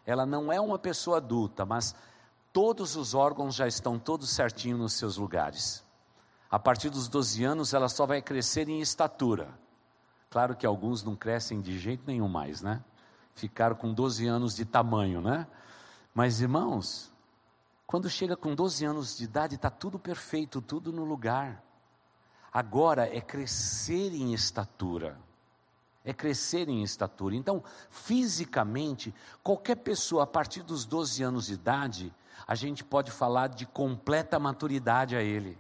[0.07, 1.97] Ela não é uma pessoa adulta, mas
[2.53, 5.85] todos os órgãos já estão todos certinhos nos seus lugares.
[6.49, 9.49] A partir dos 12 anos, ela só vai crescer em estatura.
[10.31, 12.85] Claro que alguns não crescem de jeito nenhum mais, né?
[13.35, 15.47] Ficaram com 12 anos de tamanho, né?
[16.15, 17.13] Mas irmãos,
[17.89, 21.65] quando chega com 12 anos de idade, está tudo perfeito, tudo no lugar.
[22.53, 25.19] Agora é crescer em estatura.
[26.05, 27.35] É crescer em estatura.
[27.35, 32.15] Então, fisicamente, qualquer pessoa a partir dos 12 anos de idade,
[32.47, 35.57] a gente pode falar de completa maturidade a ele.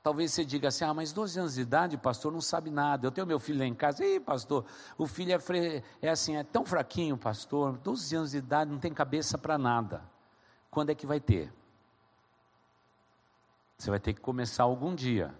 [0.00, 3.04] Talvez você diga assim: ah, mas 12 anos de idade, pastor, não sabe nada.
[3.04, 4.64] Eu tenho meu filho lá em casa, ei, pastor,
[4.96, 5.82] o filho é, fre...
[6.00, 10.16] é assim, é tão fraquinho, pastor, 12 anos de idade, não tem cabeça para nada.
[10.70, 11.52] Quando é que vai ter?
[13.76, 15.34] Você vai ter que começar algum dia.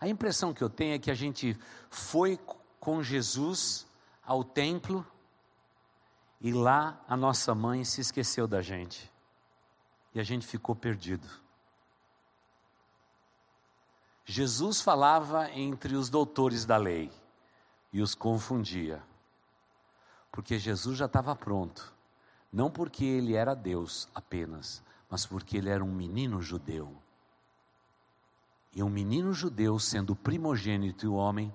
[0.00, 1.56] A impressão que eu tenho é que a gente
[1.90, 2.38] foi
[2.78, 3.86] com Jesus
[4.24, 5.06] ao templo
[6.40, 9.12] e lá a nossa mãe se esqueceu da gente.
[10.14, 11.28] E a gente ficou perdido.
[14.24, 17.12] Jesus falava entre os doutores da lei
[17.92, 19.02] e os confundia.
[20.32, 21.92] Porque Jesus já estava pronto.
[22.52, 26.94] Não porque ele era Deus apenas, mas porque ele era um menino judeu.
[28.74, 31.52] E um menino judeu, sendo primogênito e homem,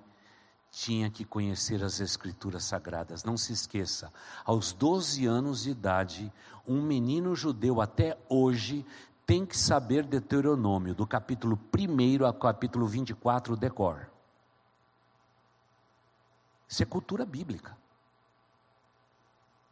[0.70, 3.24] tinha que conhecer as Escrituras Sagradas.
[3.24, 4.12] Não se esqueça,
[4.44, 6.32] aos 12 anos de idade,
[6.66, 8.84] um menino judeu até hoje
[9.24, 14.08] tem que saber Deuteronômio, do capítulo 1 ao capítulo 24, decor.
[16.68, 17.76] Isso é cultura bíblica.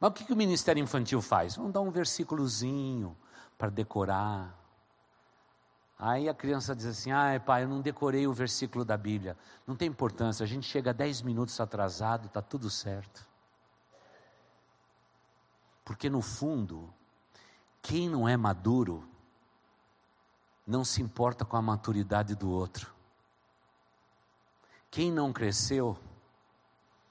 [0.00, 1.56] Mas o que, que o ministério infantil faz?
[1.56, 3.16] Vamos dar um versículozinho
[3.56, 4.58] para decorar.
[5.98, 9.36] Aí a criança diz assim: ai pai, eu não decorei o versículo da Bíblia.
[9.66, 13.26] Não tem importância, a gente chega dez minutos atrasado, está tudo certo.
[15.84, 16.92] Porque no fundo,
[17.82, 19.06] quem não é maduro,
[20.66, 22.92] não se importa com a maturidade do outro.
[24.90, 25.98] Quem não cresceu,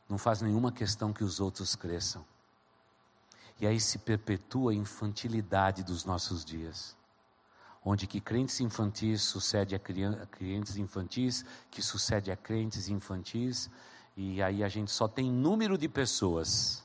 [0.10, 2.26] não faz nenhuma questão que os outros cresçam.
[3.60, 6.96] E aí se perpetua a infantilidade dos nossos dias
[7.86, 13.70] onde que crentes infantis sucede a crentes infantis, que sucede a crentes infantis,
[14.16, 16.84] e aí a gente só tem número de pessoas,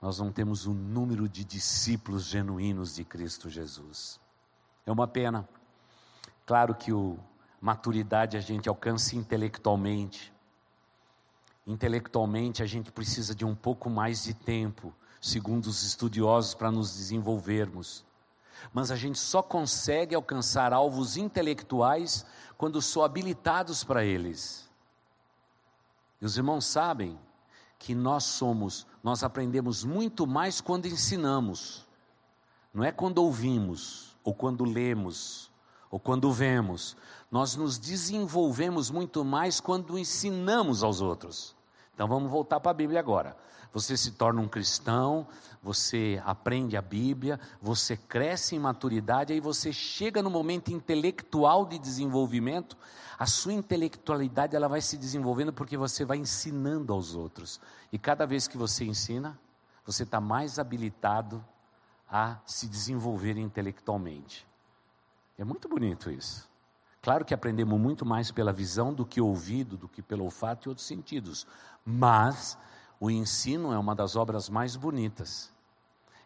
[0.00, 4.20] nós não temos o um número de discípulos genuínos de Cristo Jesus.
[4.86, 5.48] É uma pena.
[6.46, 7.18] Claro que o
[7.60, 10.32] maturidade a gente alcança intelectualmente.
[11.66, 16.96] Intelectualmente a gente precisa de um pouco mais de tempo, segundo os estudiosos, para nos
[16.96, 18.06] desenvolvermos
[18.72, 22.24] mas a gente só consegue alcançar alvos intelectuais
[22.56, 24.68] quando são habilitados para eles.
[26.20, 27.18] E os irmãos sabem
[27.78, 31.86] que nós somos, nós aprendemos muito mais quando ensinamos,
[32.74, 35.50] não é quando ouvimos, ou quando lemos,
[35.90, 36.96] ou quando vemos.
[37.30, 41.56] Nós nos desenvolvemos muito mais quando ensinamos aos outros.
[41.94, 43.36] Então vamos voltar para a Bíblia agora.
[43.72, 45.26] Você se torna um cristão,
[45.62, 51.78] você aprende a Bíblia, você cresce em maturidade, aí você chega no momento intelectual de
[51.78, 52.76] desenvolvimento,
[53.18, 57.60] a sua intelectualidade ela vai se desenvolvendo porque você vai ensinando aos outros.
[57.92, 59.38] E cada vez que você ensina,
[59.84, 61.44] você está mais habilitado
[62.08, 64.46] a se desenvolver intelectualmente.
[65.36, 66.48] É muito bonito isso.
[67.02, 70.68] Claro que aprendemos muito mais pela visão do que ouvido, do que pelo olfato e
[70.68, 71.46] outros sentidos.
[71.84, 72.58] Mas
[73.00, 75.50] o ensino é uma das obras mais bonitas.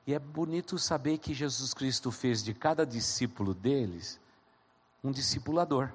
[0.06, 4.20] E é bonito saber que Jesus Cristo fez de cada discípulo deles
[5.02, 5.90] um discipulador.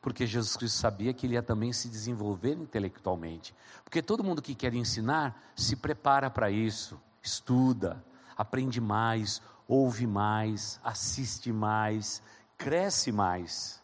[0.00, 3.54] Porque Jesus Cristo sabia que ele ia também se desenvolver intelectualmente.
[3.82, 8.02] Porque todo mundo que quer ensinar se prepara para isso, estuda,
[8.36, 12.22] aprende mais, ouve mais, assiste mais,
[12.56, 13.82] cresce mais.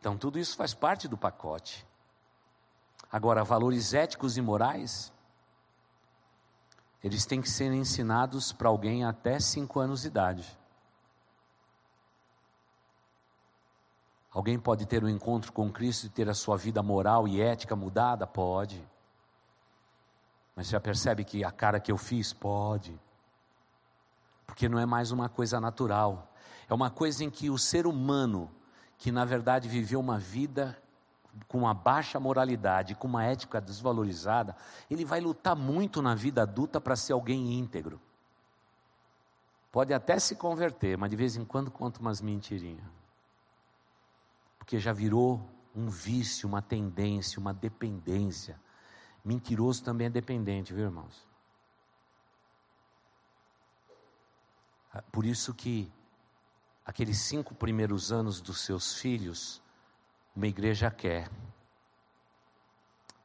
[0.00, 1.86] Então tudo isso faz parte do pacote.
[3.10, 5.12] Agora, valores éticos e morais,
[7.02, 10.58] eles têm que ser ensinados para alguém até cinco anos de idade.
[14.30, 17.74] Alguém pode ter um encontro com Cristo e ter a sua vida moral e ética
[17.74, 18.26] mudada?
[18.26, 18.86] Pode.
[20.54, 22.32] Mas já percebe que a cara que eu fiz?
[22.32, 22.98] Pode.
[24.46, 26.30] Porque não é mais uma coisa natural.
[26.68, 28.50] É uma coisa em que o ser humano,
[28.98, 30.76] que na verdade viveu uma vida
[31.48, 34.56] com uma baixa moralidade, com uma ética desvalorizada,
[34.90, 38.00] ele vai lutar muito na vida adulta para ser alguém íntegro.
[39.70, 42.86] Pode até se converter, mas de vez em quando conta umas mentirinhas.
[44.58, 48.58] Porque já virou um vício, uma tendência, uma dependência.
[49.22, 51.26] Mentiroso também é dependente, viu, irmãos?
[54.92, 55.92] Ah, por isso que
[56.84, 59.60] aqueles cinco primeiros anos dos seus filhos,
[60.36, 61.30] uma igreja quer.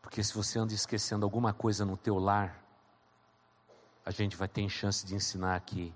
[0.02, 2.58] Porque se você anda esquecendo alguma coisa no teu lar,
[4.06, 5.94] a gente vai ter chance de ensinar aqui,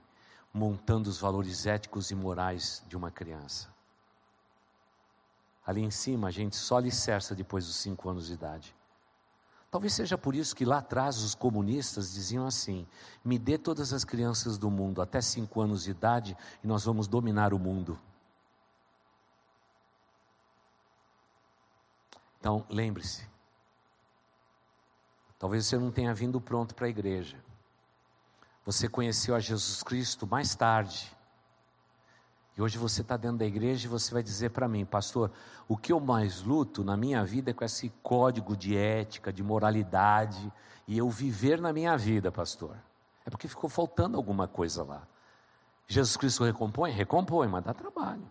[0.53, 3.73] montando os valores éticos e morais de uma criança.
[5.65, 8.75] Ali em cima, a gente só alicerça depois dos cinco anos de idade.
[9.71, 12.85] Talvez seja por isso que lá atrás os comunistas diziam assim:
[13.23, 17.07] me dê todas as crianças do mundo até cinco anos de idade e nós vamos
[17.07, 17.99] dominar o mundo.
[22.45, 23.27] Então, lembre-se.
[25.39, 27.43] Talvez você não tenha vindo pronto para a igreja.
[28.63, 31.11] Você conheceu a Jesus Cristo mais tarde.
[32.55, 35.31] E hoje você está dentro da igreja e você vai dizer para mim, pastor,
[35.67, 39.41] o que eu mais luto na minha vida é com esse código de ética, de
[39.41, 40.53] moralidade,
[40.87, 42.77] e eu viver na minha vida, pastor.
[43.25, 45.07] É porque ficou faltando alguma coisa lá.
[45.87, 46.91] Jesus Cristo recompõe?
[46.91, 48.29] Recompõe, mas dá trabalho.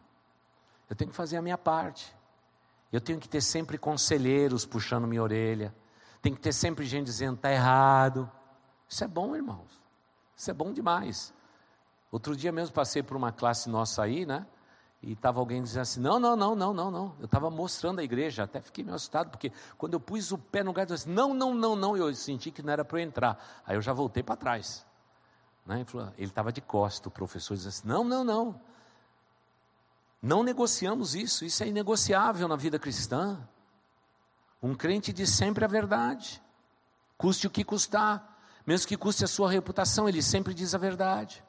[0.89, 2.15] Eu tenho que fazer a minha parte.
[2.93, 5.75] Eu tenho que ter sempre conselheiros puxando minha orelha.
[6.23, 8.31] Tem que ter sempre gente dizendo está errado.
[8.89, 9.83] Isso é bom, irmãos.
[10.37, 11.35] Isso é bom demais.
[12.11, 14.47] Outro dia mesmo passei por uma classe nossa aí, né?
[15.03, 17.15] E estava alguém dizendo assim: não, não, não, não, não, não.
[17.19, 20.63] Eu estava mostrando a igreja, até fiquei meio assustado, porque quando eu pus o pé
[20.63, 21.97] no lugar, eu disse: não, não, não, não.
[21.97, 23.63] Eu senti que não era para eu entrar.
[23.67, 24.87] Aí eu já voltei para trás.
[25.67, 25.85] Né?
[26.17, 28.61] Ele estava de costa, o professor disse assim: não, não, não.
[30.25, 33.47] Não negociamos isso, isso é inegociável na vida cristã.
[34.63, 36.43] Um crente diz sempre a verdade,
[37.19, 38.35] custe o que custar,
[38.67, 41.45] mesmo que custe a sua reputação, ele sempre diz a verdade.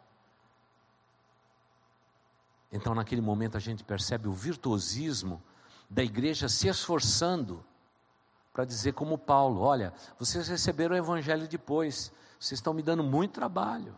[2.70, 5.42] Então, naquele momento, a gente percebe o virtuosismo
[5.90, 7.66] da igreja se esforçando
[8.52, 13.36] para dizer, como Paulo: olha, vocês receberam o evangelho depois, vocês estão me dando muito
[13.36, 13.98] trabalho,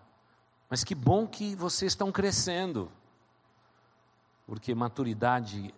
[0.69, 2.91] mas que bom que vocês estão crescendo,
[4.47, 5.71] porque maturidade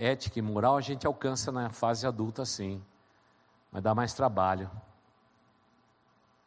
[0.00, 2.82] ética e moral a gente alcança na fase adulta, sim,
[3.70, 4.68] mas dá mais trabalho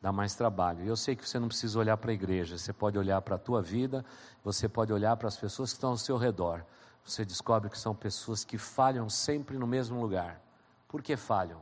[0.01, 0.83] dá mais trabalho.
[0.83, 3.35] E eu sei que você não precisa olhar para a igreja, você pode olhar para
[3.35, 4.05] a tua vida,
[4.43, 6.63] você pode olhar para as pessoas que estão ao seu redor.
[7.03, 10.41] Você descobre que são pessoas que falham sempre no mesmo lugar.
[10.87, 11.61] Por que falham?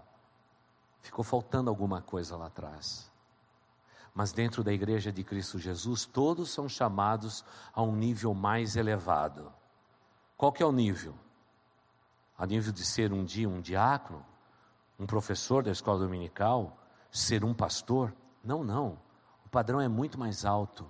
[1.02, 3.12] Ficou faltando alguma coisa lá atrás.
[4.14, 7.44] Mas dentro da igreja de Cristo Jesus, todos são chamados
[7.74, 9.52] a um nível mais elevado.
[10.38, 11.16] Qual que é o nível?
[12.38, 14.26] A nível de ser um dia um diácono,
[15.00, 16.78] um professor da escola dominical,
[17.10, 18.14] ser um pastor?
[18.44, 19.00] Não, não.
[19.46, 20.90] O padrão é muito mais alto.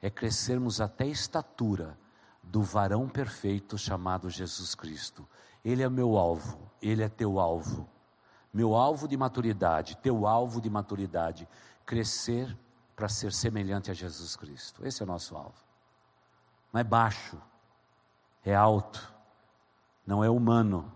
[0.00, 1.98] É crescermos até a estatura
[2.42, 5.26] do varão perfeito chamado Jesus Cristo.
[5.64, 7.88] Ele é meu alvo, ele é teu alvo.
[8.52, 11.48] Meu alvo de maturidade, teu alvo de maturidade,
[11.86, 12.54] crescer
[12.94, 14.84] para ser semelhante a Jesus Cristo.
[14.84, 15.64] Esse é o nosso alvo.
[16.72, 17.40] Não é baixo,
[18.44, 19.12] é alto.
[20.06, 20.92] Não é humano,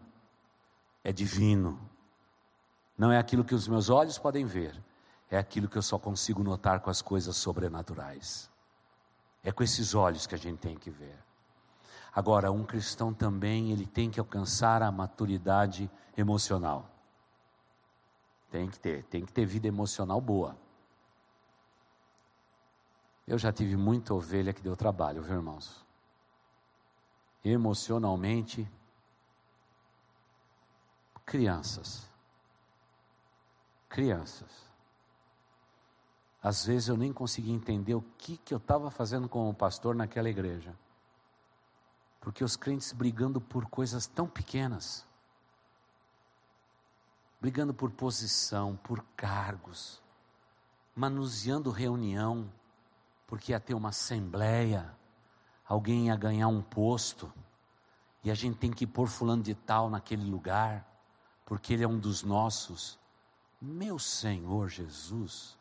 [1.03, 1.79] é divino.
[2.99, 4.83] Não é aquilo que os meus olhos podem ver,
[5.31, 8.51] é aquilo que eu só consigo notar com as coisas sobrenaturais.
[9.45, 11.17] É com esses olhos que a gente tem que ver.
[12.13, 16.91] Agora, um cristão também, ele tem que alcançar a maturidade emocional.
[18.51, 20.57] Tem que ter, tem que ter vida emocional boa.
[23.27, 25.86] Eu já tive muita ovelha que deu trabalho, viu, irmãos?
[27.49, 28.69] Emocionalmente,
[31.25, 32.11] crianças.
[33.89, 34.51] Crianças.
[36.43, 40.29] Às vezes eu nem conseguia entender o que, que eu estava fazendo como pastor naquela
[40.29, 40.77] igreja.
[42.21, 45.07] Porque os crentes brigando por coisas tão pequenas,
[47.41, 50.03] brigando por posição, por cargos,
[50.97, 52.53] manuseando reunião,
[53.25, 54.93] porque ia ter uma assembleia,
[55.69, 57.33] alguém ia ganhar um posto,
[58.23, 60.87] e a gente tem que pôr fulano de tal naquele lugar,
[61.45, 62.99] porque ele é um dos nossos.
[63.61, 65.57] Meu Senhor Jesus,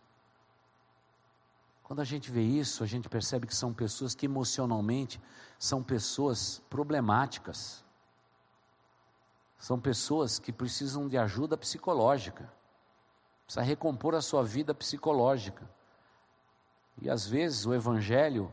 [1.86, 5.22] quando a gente vê isso, a gente percebe que são pessoas que emocionalmente
[5.60, 7.86] são pessoas problemáticas.
[9.60, 12.52] São pessoas que precisam de ajuda psicológica.
[13.46, 15.70] Precisa recompor a sua vida psicológica.
[17.00, 18.52] E às vezes o evangelho,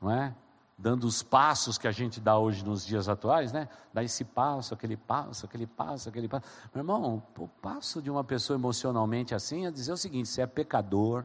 [0.00, 0.34] não é?
[0.80, 3.68] Dando os passos que a gente dá hoje nos dias atuais, né?
[3.92, 6.46] Dá esse passo, aquele passo, aquele passo, aquele passo.
[6.72, 10.46] Meu irmão, o passo de uma pessoa emocionalmente assim é dizer o seguinte: você é
[10.46, 11.24] pecador,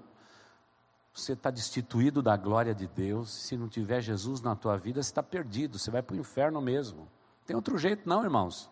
[1.13, 3.29] você está destituído da glória de Deus.
[3.29, 5.77] Se não tiver Jesus na tua vida, você está perdido.
[5.77, 7.01] Você vai para o inferno mesmo.
[7.01, 8.71] Não tem outro jeito, não, irmãos.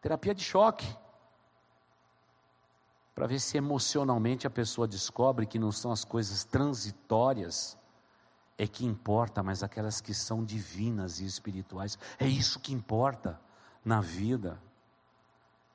[0.00, 0.84] Terapia de choque.
[3.14, 7.78] Para ver se emocionalmente a pessoa descobre que não são as coisas transitórias
[8.62, 11.98] é que importa, mas aquelas que são divinas e espirituais.
[12.18, 13.40] É isso que importa
[13.84, 14.56] na vida.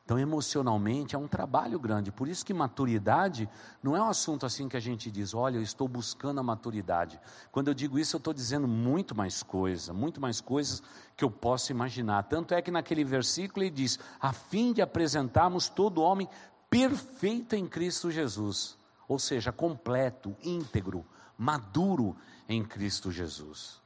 [0.06, 2.14] Então, emocionalmente é um trabalho grande.
[2.14, 3.50] Por isso que maturidade
[3.84, 7.20] não é um assunto assim que a gente diz, olha, eu estou buscando a maturidade.
[7.52, 10.82] Quando eu digo isso, eu estou dizendo muito mais coisa, muito mais coisas
[11.18, 12.24] que eu posso imaginar.
[12.24, 16.30] Tanto é que naquele versículo ele diz, a fim de apresentarmos todo homem
[16.70, 18.78] perfeito em Cristo Jesus.
[19.10, 21.06] Ou seja, completo, íntegro,
[21.38, 22.16] maduro
[22.48, 23.82] em Cristo Jesus.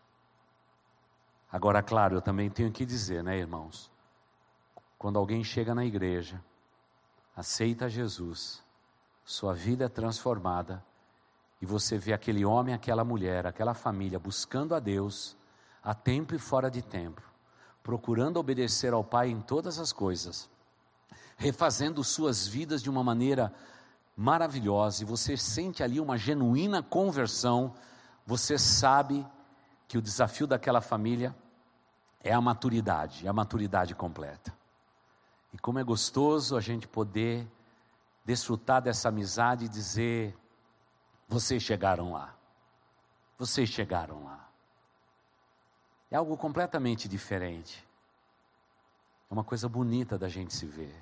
[1.51, 3.91] Agora, claro, eu também tenho que dizer, né, irmãos?
[5.01, 6.39] quando alguém chega na igreja,
[7.35, 8.63] aceita Jesus,
[9.25, 10.85] sua vida é transformada,
[11.59, 15.35] e você vê aquele homem, aquela mulher, aquela família buscando a Deus,
[15.81, 17.19] a tempo e fora de tempo,
[17.81, 20.47] procurando obedecer ao Pai em todas as coisas,
[21.35, 23.51] refazendo suas vidas de uma maneira
[24.21, 27.73] maravilhosa, e você sente ali uma genuína conversão,
[28.23, 29.25] você sabe
[29.87, 31.35] que o desafio daquela família
[32.23, 34.55] é a maturidade, é a maturidade completa.
[35.51, 37.47] E como é gostoso a gente poder
[38.23, 40.37] desfrutar dessa amizade e dizer:
[41.27, 42.35] vocês chegaram lá,
[43.39, 44.47] vocês chegaram lá.
[46.11, 47.83] É algo completamente diferente.
[49.29, 50.95] É uma coisa bonita da gente se ver.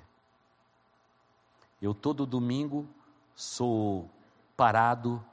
[1.82, 2.88] Eu todo domingo
[3.40, 4.10] sou
[4.54, 5.24] parado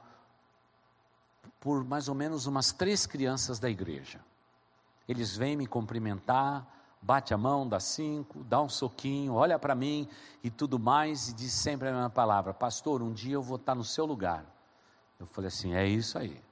[1.60, 4.20] por mais ou menos umas três crianças da igreja.
[5.06, 6.66] Eles vêm me cumprimentar,
[7.02, 10.08] bate a mão, dá cinco, dá um soquinho, olha para mim
[10.42, 13.74] e tudo mais, e diz sempre a mesma palavra: Pastor, um dia eu vou estar
[13.74, 14.44] no seu lugar.
[15.20, 16.42] Eu falei assim: é isso aí.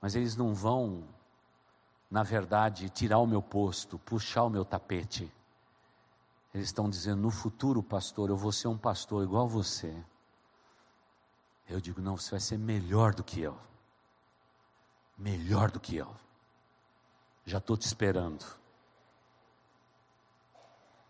[0.00, 1.04] Mas eles não vão,
[2.10, 5.30] na verdade, tirar o meu posto, puxar o meu tapete.
[6.52, 9.94] Eles estão dizendo: no futuro, pastor, eu vou ser um pastor igual você.
[11.68, 13.56] Eu digo: não, você vai ser melhor do que eu.
[15.16, 16.14] Melhor do que eu.
[17.44, 18.44] Já estou te esperando.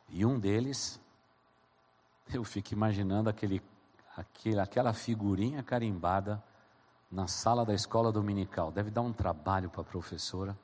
[0.08, 1.00] E um deles,
[2.32, 3.62] eu fico imaginando aquele,
[4.16, 6.42] aquele, aquela figurinha carimbada
[7.10, 8.70] na sala da escola dominical.
[8.70, 10.58] Deve dar um trabalho para a professora,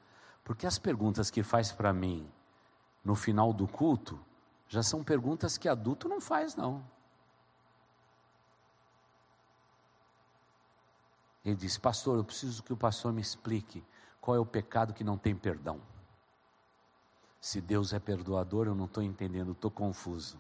[0.45, 2.29] porque as perguntas que faz para mim
[3.05, 4.19] no final do culto
[4.69, 6.85] já são perguntas que adulto não faz, não.
[11.45, 13.85] Ele disse: Pastor, eu preciso que o pastor me explique
[14.21, 15.81] qual é o pecado que não tem perdão.
[17.41, 20.37] Se Deus é perdoador, eu não estou entendendo, estou confuso.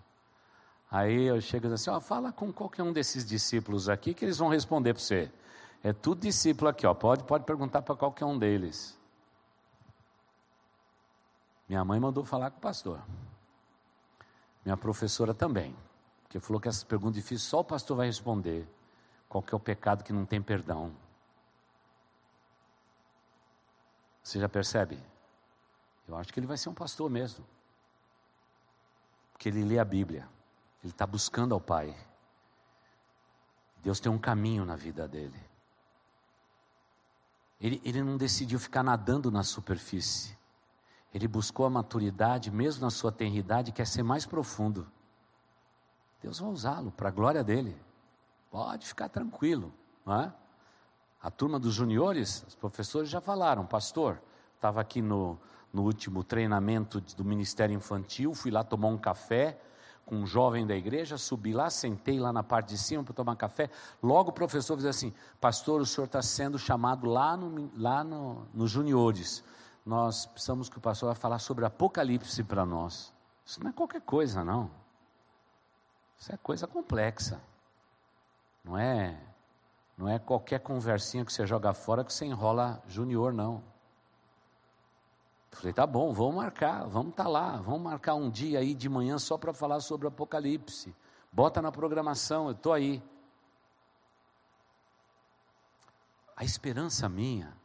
[0.90, 4.24] Aí eu chego e digo assim: ó, fala com qualquer um desses discípulos aqui que
[4.24, 5.32] eles vão responder para você.
[5.84, 6.94] É tudo discípulo aqui, ó.
[6.94, 8.98] Pode, pode perguntar para qualquer um deles.
[11.68, 13.00] Minha mãe mandou falar com o pastor.
[14.66, 15.76] Minha professora também.
[16.24, 18.68] Porque falou que essas perguntas difíceis só o pastor vai responder.
[19.28, 20.92] Qual que é o pecado que não tem perdão?
[24.24, 24.98] Você já percebe?
[26.08, 27.46] Eu acho que ele vai ser um pastor mesmo.
[29.32, 30.28] Porque ele lê a Bíblia.
[30.82, 31.96] Ele está buscando ao Pai.
[33.84, 35.40] Deus tem um caminho na vida dele.
[37.60, 40.36] Ele, ele não decidiu ficar nadando na superfície.
[41.16, 44.86] Ele buscou a maturidade, mesmo na sua tenridade, quer ser mais profundo.
[46.20, 47.74] Deus vai usá-lo para a glória dele.
[48.50, 49.72] Pode ficar tranquilo,
[50.04, 50.32] não é?
[51.22, 54.20] A turma dos juniores, os professores já falaram, pastor,
[54.56, 55.38] estava aqui no,
[55.72, 59.58] no último treinamento do Ministério Infantil, fui lá tomar um café
[60.04, 63.36] com um jovem da igreja, subi lá, sentei lá na parte de cima para tomar
[63.36, 63.70] café.
[64.02, 68.46] Logo o professor disse assim: Pastor, o senhor está sendo chamado lá no, lá no,
[68.52, 69.42] nos juniores.
[69.86, 73.14] Nós precisamos que o pastor vá falar sobre Apocalipse para nós.
[73.44, 74.68] Isso não é qualquer coisa, não.
[76.18, 77.40] Isso é coisa complexa.
[78.64, 79.16] Não é,
[79.96, 83.62] não é qualquer conversinha que você joga fora que você enrola junior, não.
[85.52, 88.88] Falei, tá bom, vamos marcar, vamos estar tá lá, vamos marcar um dia aí de
[88.88, 90.92] manhã só para falar sobre Apocalipse.
[91.30, 93.00] Bota na programação, eu estou aí.
[96.36, 97.56] A esperança minha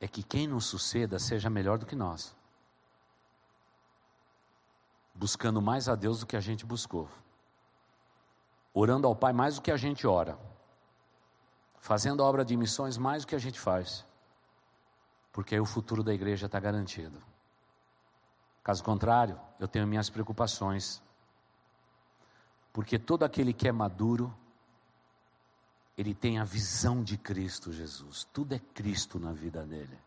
[0.00, 2.36] é que quem nos suceda seja melhor do que nós.
[5.14, 7.08] Buscando mais a Deus do que a gente buscou
[8.76, 10.38] orando ao Pai mais do que a gente ora,
[11.78, 14.04] fazendo a obra de missões mais do que a gente faz,
[15.32, 17.18] porque aí o futuro da igreja está garantido.
[18.62, 21.02] Caso contrário, eu tenho minhas preocupações,
[22.70, 24.30] porque todo aquele que é maduro,
[25.96, 29.98] ele tem a visão de Cristo Jesus, tudo é Cristo na vida dele.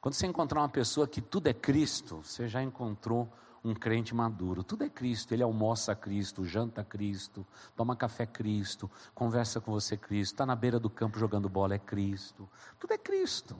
[0.00, 3.28] Quando você encontrar uma pessoa que tudo é Cristo, você já encontrou
[3.66, 4.62] um crente maduro.
[4.62, 5.32] Tudo é Cristo.
[5.34, 7.44] Ele almoça Cristo, janta Cristo,
[7.74, 11.78] toma café Cristo, conversa com você Cristo, está na beira do campo jogando bola é
[11.78, 12.48] Cristo.
[12.78, 13.56] Tudo é Cristo.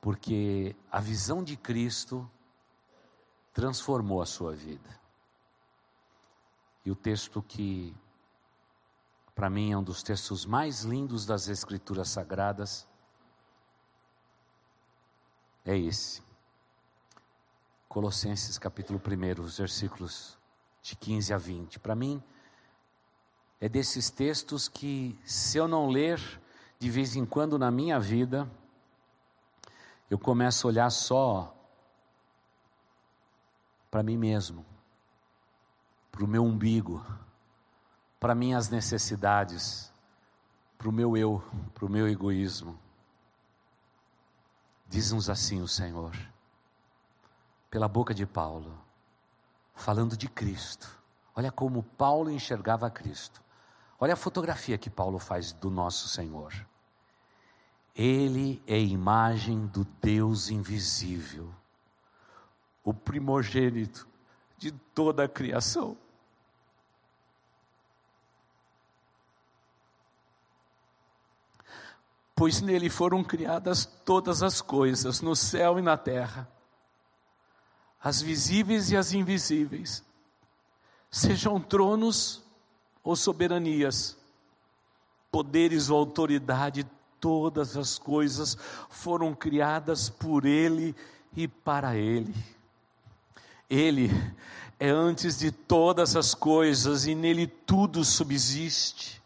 [0.00, 2.28] Porque a visão de Cristo
[3.52, 5.00] transformou a sua vida.
[6.84, 7.94] E o texto que,
[9.34, 12.86] para mim, é um dos textos mais lindos das Escrituras Sagradas,
[15.64, 16.22] é esse.
[17.88, 20.38] Colossenses capítulo 1, os versículos
[20.82, 21.78] de 15 a 20.
[21.80, 22.22] Para mim,
[23.60, 26.20] é desses textos que, se eu não ler
[26.78, 28.48] de vez em quando na minha vida,
[30.10, 31.56] eu começo a olhar só
[33.90, 34.66] para mim mesmo,
[36.12, 37.04] para o meu umbigo,
[38.24, 39.92] para minhas necessidades,
[40.78, 41.44] para o meu eu,
[41.74, 42.74] para o meu egoísmo.
[44.88, 46.16] Diz-nos assim o Senhor,
[47.70, 48.78] pela boca de Paulo,
[49.74, 50.88] falando de Cristo.
[51.36, 53.42] Olha como Paulo enxergava Cristo.
[54.00, 56.54] Olha a fotografia que Paulo faz do nosso Senhor.
[57.94, 61.54] Ele é imagem do Deus invisível,
[62.82, 64.08] o primogênito
[64.56, 65.94] de toda a criação.
[72.34, 76.48] Pois nele foram criadas todas as coisas, no céu e na terra,
[78.02, 80.04] as visíveis e as invisíveis,
[81.10, 82.42] sejam tronos
[83.02, 84.16] ou soberanias,
[85.30, 86.86] poderes ou autoridade,
[87.20, 88.58] todas as coisas
[88.90, 90.94] foram criadas por Ele
[91.34, 92.34] e para Ele.
[93.70, 94.10] Ele
[94.78, 99.23] é antes de todas as coisas e nele tudo subsiste.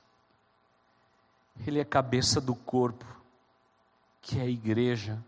[1.66, 3.04] Ele é cabeça do corpo,
[4.20, 5.22] que é a igreja,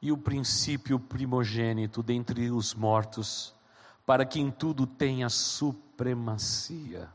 [0.00, 3.54] e o princípio primogênito dentre os mortos,
[4.04, 7.08] para que em tudo tenha supremacia.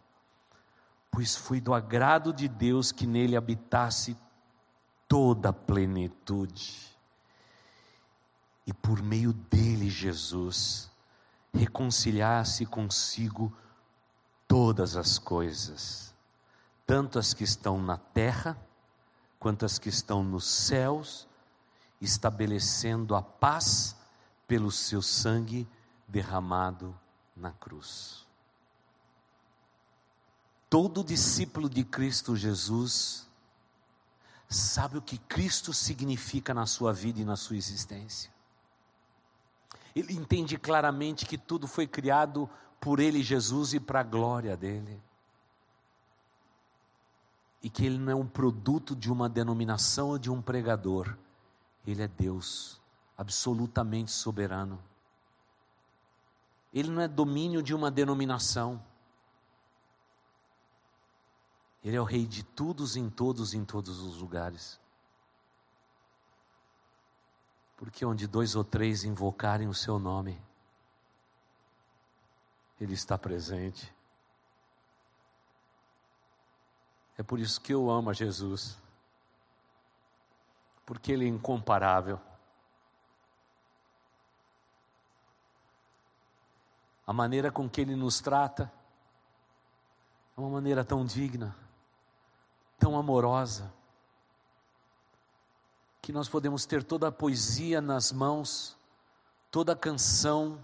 [1.11, 4.17] Pois foi do agrado de Deus que nele habitasse
[5.07, 6.89] toda a plenitude.
[8.65, 10.89] E por meio dele, Jesus,
[11.53, 13.51] reconciliasse consigo
[14.47, 16.08] todas as coisas,
[16.89, 18.57] tanto as que estão na terra,
[19.39, 21.27] quanto as que estão nos céus,
[22.01, 23.95] estabelecendo a paz
[24.47, 25.67] pelo seu sangue
[26.07, 26.99] derramado
[27.37, 28.25] na cruz.
[30.67, 33.27] Todo discípulo de Cristo Jesus
[34.49, 38.31] sabe o que Cristo significa na sua vida e na sua existência.
[39.95, 42.49] Ele entende claramente que tudo foi criado
[42.81, 44.99] por Ele, Jesus, e para a glória dele.
[47.61, 51.17] E que Ele não é um produto de uma denominação ou de um pregador.
[51.85, 52.79] Ele é Deus,
[53.17, 54.81] absolutamente soberano.
[56.73, 58.81] Ele não é domínio de uma denominação.
[61.83, 64.79] Ele é o Rei de todos, em todos, em todos os lugares.
[67.77, 70.39] Porque onde dois ou três invocarem o seu nome,
[72.79, 73.93] Ele está presente.
[77.19, 78.75] É por isso que eu amo a Jesus,
[80.87, 82.19] porque Ele é incomparável.
[87.05, 88.71] A maneira com que Ele nos trata
[90.35, 91.55] é uma maneira tão digna
[92.79, 93.71] tão amorosa,
[96.01, 98.77] que nós podemos ter toda a poesia nas mãos,
[99.51, 100.57] toda a canção,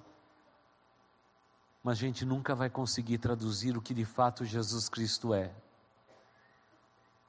[1.83, 5.53] mas a gente nunca vai conseguir traduzir o que de fato Jesus Cristo é.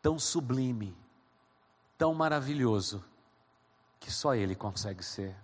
[0.02, 0.96] Tão sublime,
[1.98, 3.04] tão maravilhoso,
[3.98, 5.36] que só Ele consegue ser.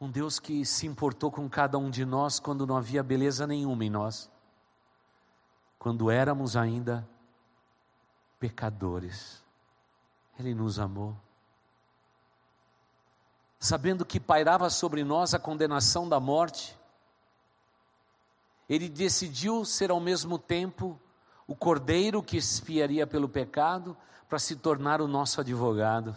[0.00, 3.84] Um Deus que se importou com cada um de nós quando não havia beleza nenhuma
[3.84, 4.30] em nós
[5.80, 7.08] quando éramos ainda
[8.38, 9.42] pecadores,
[10.38, 11.16] Ele nos amou.
[13.58, 16.78] Sabendo que pairava sobre nós a condenação da morte,
[18.68, 21.00] Ele decidiu ser ao mesmo tempo
[21.50, 23.94] o cordeiro que expiaria pelo pecado,
[24.28, 26.16] para se tornar o nosso advogado.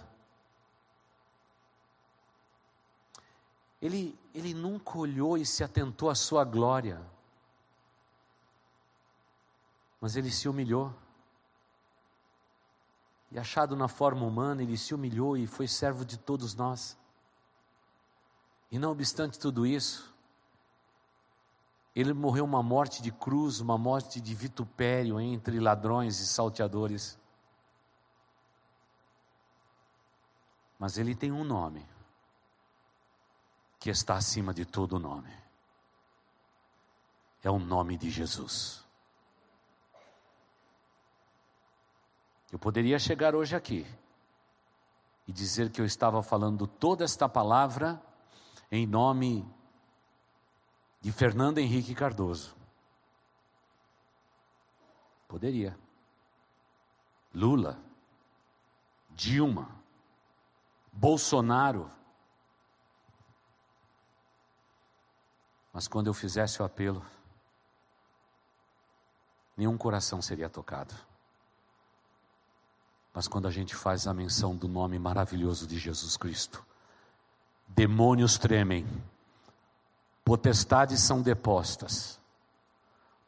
[3.81, 7.01] Ele, ele nunca olhou e se atentou à sua glória
[10.03, 10.93] mas ele se humilhou.
[13.31, 16.97] E achado na forma humana, ele se humilhou e foi servo de todos nós.
[18.69, 20.12] E não obstante tudo isso,
[21.95, 27.19] ele morreu uma morte de cruz, uma morte de vitupério entre ladrões e salteadores.
[30.79, 31.85] Mas ele tem um nome
[33.79, 35.31] que está acima de todo nome.
[37.43, 38.83] É o nome de Jesus.
[42.51, 43.85] Eu poderia chegar hoje aqui
[45.27, 48.01] e dizer que eu estava falando toda esta palavra
[48.71, 49.45] em nome
[51.03, 52.55] de Fernando Henrique Cardoso.
[55.27, 55.77] Poderia.
[57.33, 57.77] Lula,
[59.09, 59.69] Dilma,
[60.93, 61.91] Bolsonaro.
[65.73, 67.05] Mas quando eu fizesse o apelo,
[69.57, 70.95] nenhum coração seria tocado.
[73.13, 76.65] Mas quando a gente faz a menção do nome maravilhoso de Jesus Cristo,
[77.67, 78.87] demônios tremem,
[80.23, 82.19] potestades são depostas,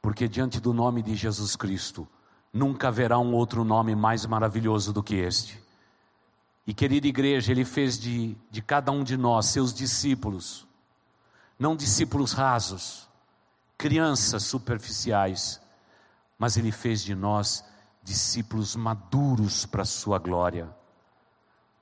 [0.01, 2.07] porque diante do nome de Jesus Cristo,
[2.53, 5.61] nunca haverá um outro nome mais maravilhoso do que este.
[6.65, 10.65] E querida igreja, Ele fez de, de cada um de nós, seus discípulos,
[11.59, 13.07] não discípulos rasos,
[13.77, 15.61] crianças superficiais,
[16.39, 17.63] mas Ele fez de nós
[18.01, 20.73] discípulos maduros para a Sua glória,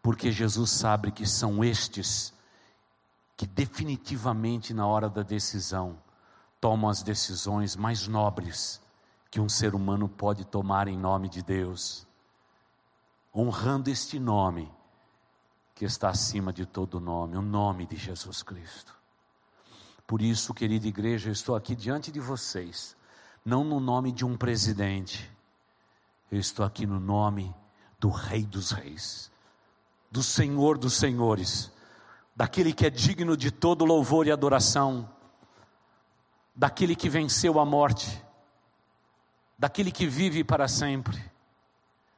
[0.02, 2.34] porque Jesus sabe que são estes
[3.44, 6.02] que definitivamente na hora da decisão
[6.62, 8.82] tomam as decisões mais nobres
[9.30, 12.08] que um ser humano pode tomar em nome de Deus,
[13.36, 14.72] honrando este nome
[15.76, 18.96] que está acima de todo nome, o nome de Jesus Cristo.
[20.08, 22.96] Por isso, querida igreja, eu estou aqui diante de vocês,
[23.44, 25.30] não no nome de um presidente,
[26.32, 27.54] eu estou aqui no nome
[28.00, 29.30] do Rei dos Reis,
[30.10, 31.73] do Senhor dos Senhores,
[32.36, 35.10] daquele que é digno de todo louvor e adoração,
[36.56, 38.24] daquele que venceu a morte,
[39.58, 41.24] daquele que vive para sempre,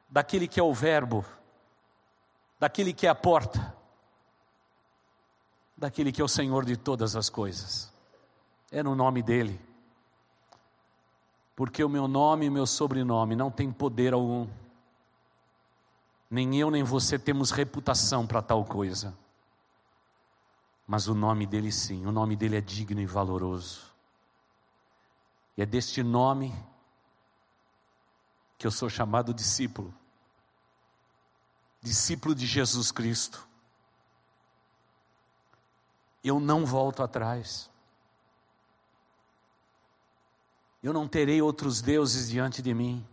[0.08, 1.24] daquele que é o Verbo,
[2.58, 3.74] daquele que é a porta,
[5.76, 7.92] daquele que é o Senhor de todas as coisas.
[8.70, 9.60] É no nome dEle.
[11.54, 14.46] Porque o meu nome e o meu sobrenome não tem poder algum.
[16.30, 19.16] Nem eu nem você temos reputação para tal coisa.
[20.86, 23.94] Mas o nome dele sim, o nome dele é digno e valoroso.
[25.56, 26.54] E é deste nome
[28.56, 29.92] que eu sou chamado discípulo.
[31.82, 33.46] Discípulo de Jesus Cristo
[36.28, 37.70] eu não volto atrás.
[40.82, 43.06] Eu não terei outros deuses diante de mim.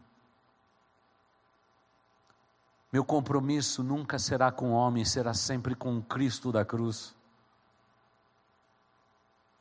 [2.91, 7.15] Meu compromisso nunca será com o homem, será sempre com o Cristo da cruz.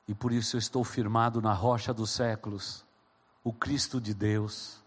[0.07, 2.85] E por isso eu estou firmado na rocha dos séculos,
[3.45, 4.83] o Cristo de Deus.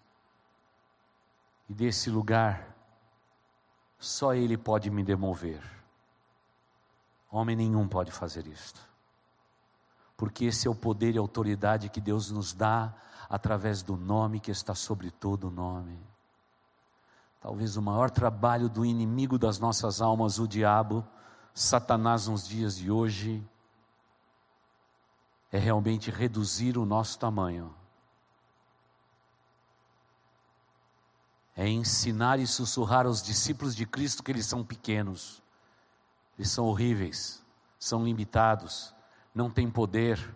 [1.69, 2.75] E desse lugar,
[3.97, 5.61] só Ele pode me demover.
[7.31, 8.79] Homem nenhum pode fazer isto.
[10.15, 12.93] Porque esse é o poder e autoridade que Deus nos dá
[13.29, 15.99] através do nome que está sobre todo o nome.
[17.41, 21.05] Talvez o maior trabalho do inimigo das nossas almas, o diabo,
[21.53, 23.45] Satanás nos dias de hoje,
[25.51, 27.73] é realmente reduzir o nosso tamanho.
[31.55, 35.41] É ensinar e sussurrar aos discípulos de Cristo que eles são pequenos
[36.37, 37.43] eles são horríveis,
[37.79, 38.93] são limitados,
[39.33, 40.35] não têm poder.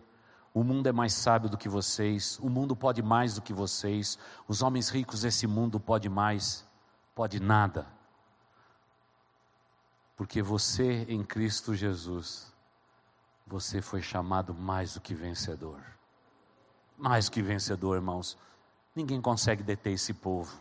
[0.54, 4.18] O mundo é mais sábio do que vocês, o mundo pode mais do que vocês,
[4.48, 6.68] os homens ricos desse mundo pode mais,
[7.14, 7.86] pode nada.
[10.16, 12.52] Porque você em Cristo Jesus,
[13.50, 15.82] você foi chamado mais do que vencedor.
[16.96, 18.38] Mais do que vencedor, irmãos.
[18.96, 20.56] Ninguém consegue deter esse povo.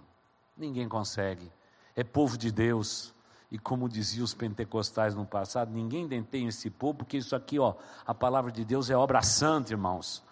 [0.56, 1.52] Ninguém consegue.
[1.94, 3.14] É povo de Deus
[3.50, 7.74] e como diziam os pentecostais no passado, ninguém detém esse povo, porque isso aqui, ó,
[8.06, 10.22] a palavra de Deus é obra santa, irmãos,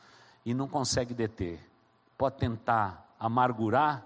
[0.44, 1.61] e não consegue deter.
[2.16, 4.04] Pode tentar amargurar,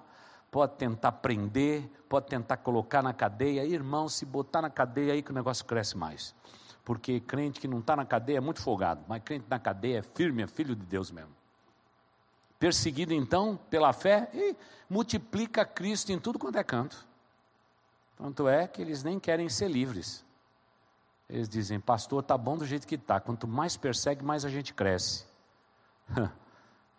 [0.51, 3.65] pode tentar prender, pode tentar colocar na cadeia.
[3.65, 6.35] Irmão, se botar na cadeia aí que o negócio cresce mais.
[6.85, 10.03] Porque crente que não está na cadeia é muito folgado, mas crente na cadeia é
[10.03, 11.31] firme, é filho de Deus mesmo.
[12.59, 14.57] Perseguido então pela fé, e
[14.89, 17.07] multiplica Cristo em tudo quanto é canto.
[18.17, 20.25] Tanto é que eles nem querem ser livres.
[21.29, 23.21] Eles dizem, pastor, tá bom do jeito que está.
[23.21, 25.25] Quanto mais persegue, mais a gente cresce.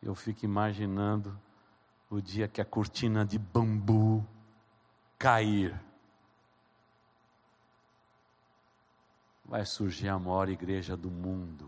[0.02, 1.38] Eu fico imaginando
[2.10, 4.26] o dia que a cortina de bambu
[5.20, 5.80] cair.
[9.52, 11.68] Vai surgir a maior igreja do mundo.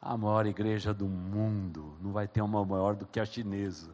[0.00, 1.92] A maior igreja do mundo.
[2.00, 3.90] Não vai ter uma maior do que a chinesa.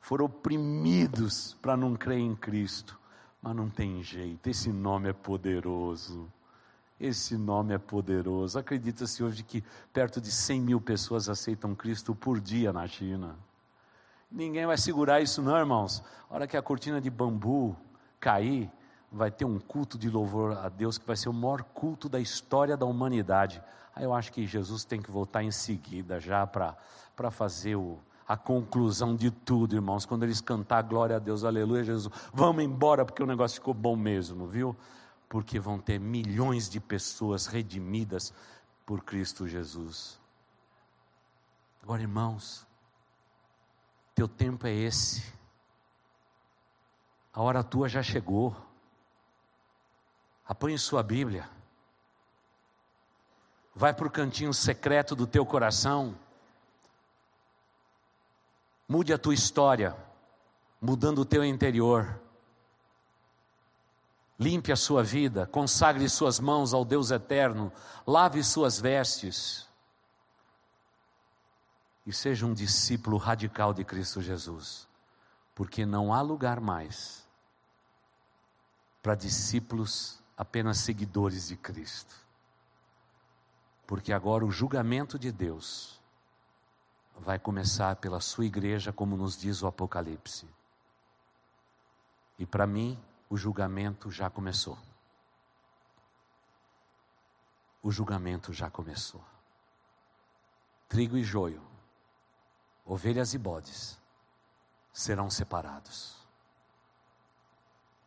[0.00, 2.98] Foram oprimidos para não crer em Cristo.
[3.42, 6.32] Mas não tem jeito, esse nome é poderoso.
[6.98, 8.58] Esse nome é poderoso.
[8.58, 13.36] Acredita-se hoje que perto de 100 mil pessoas aceitam Cristo por dia na China.
[14.32, 16.02] Ninguém vai segurar isso, não, irmãos.
[16.30, 17.76] A hora que a cortina de bambu
[18.18, 18.70] cair,
[19.14, 22.18] vai ter um culto de louvor a Deus que vai ser o maior culto da
[22.18, 23.62] história da humanidade.
[23.94, 28.36] Aí eu acho que Jesus tem que voltar em seguida já para fazer o, a
[28.36, 30.04] conclusão de tudo, irmãos.
[30.04, 33.94] Quando eles cantar glória a Deus, aleluia, Jesus, vamos embora porque o negócio ficou bom
[33.94, 34.76] mesmo, viu?
[35.28, 38.34] Porque vão ter milhões de pessoas redimidas
[38.84, 40.18] por Cristo Jesus.
[41.84, 42.66] Agora, irmãos,
[44.12, 45.22] teu tempo é esse.
[47.32, 48.73] A hora tua já chegou.
[50.46, 51.48] Apanhe sua Bíblia.
[53.74, 56.16] Vai para o cantinho secreto do teu coração.
[58.86, 59.96] Mude a tua história,
[60.80, 62.20] mudando o teu interior.
[64.38, 67.72] Limpe a sua vida, consagre suas mãos ao Deus eterno,
[68.06, 69.66] lave suas vestes
[72.06, 74.86] e seja um discípulo radical de Cristo Jesus,
[75.54, 77.26] porque não há lugar mais
[79.02, 82.14] para discípulos apenas seguidores de Cristo.
[83.86, 86.00] Porque agora o julgamento de Deus
[87.18, 90.48] vai começar pela sua igreja, como nos diz o Apocalipse.
[92.38, 94.78] E para mim, o julgamento já começou.
[97.82, 99.22] O julgamento já começou.
[100.88, 101.62] Trigo e joio
[102.84, 103.98] ovelhas e bodes
[104.92, 106.16] serão separados.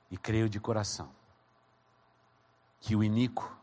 [0.09, 1.11] E creio de coração
[2.79, 3.55] que o iníquo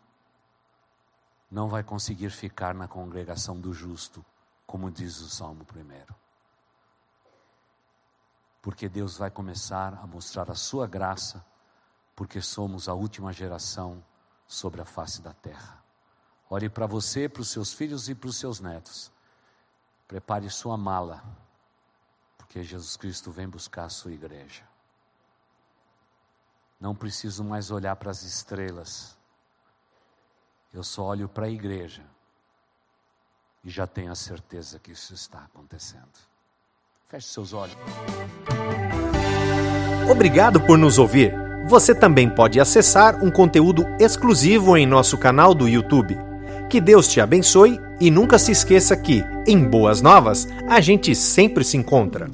[1.50, 4.24] não vai conseguir ficar na congregação do justo,
[4.66, 6.14] como diz o Salmo primeiro.
[8.60, 11.44] Porque Deus vai começar a mostrar a sua graça,
[12.16, 14.02] porque somos a última geração
[14.46, 15.82] sobre a face da terra.
[16.48, 19.12] Olhe para você, para os seus filhos e para os seus netos
[20.06, 21.24] Prepare sua mala,
[22.36, 24.62] porque Jesus Cristo vem buscar a sua igreja.
[26.84, 29.16] Não preciso mais olhar para as estrelas,
[30.70, 32.02] eu só olho para a igreja
[33.64, 36.12] e já tenho a certeza que isso está acontecendo.
[37.08, 37.74] Feche seus olhos.
[40.10, 41.32] Obrigado por nos ouvir.
[41.68, 46.14] Você também pode acessar um conteúdo exclusivo em nosso canal do YouTube.
[46.68, 51.64] Que Deus te abençoe e nunca se esqueça que, em Boas Novas, a gente sempre
[51.64, 52.28] se encontra.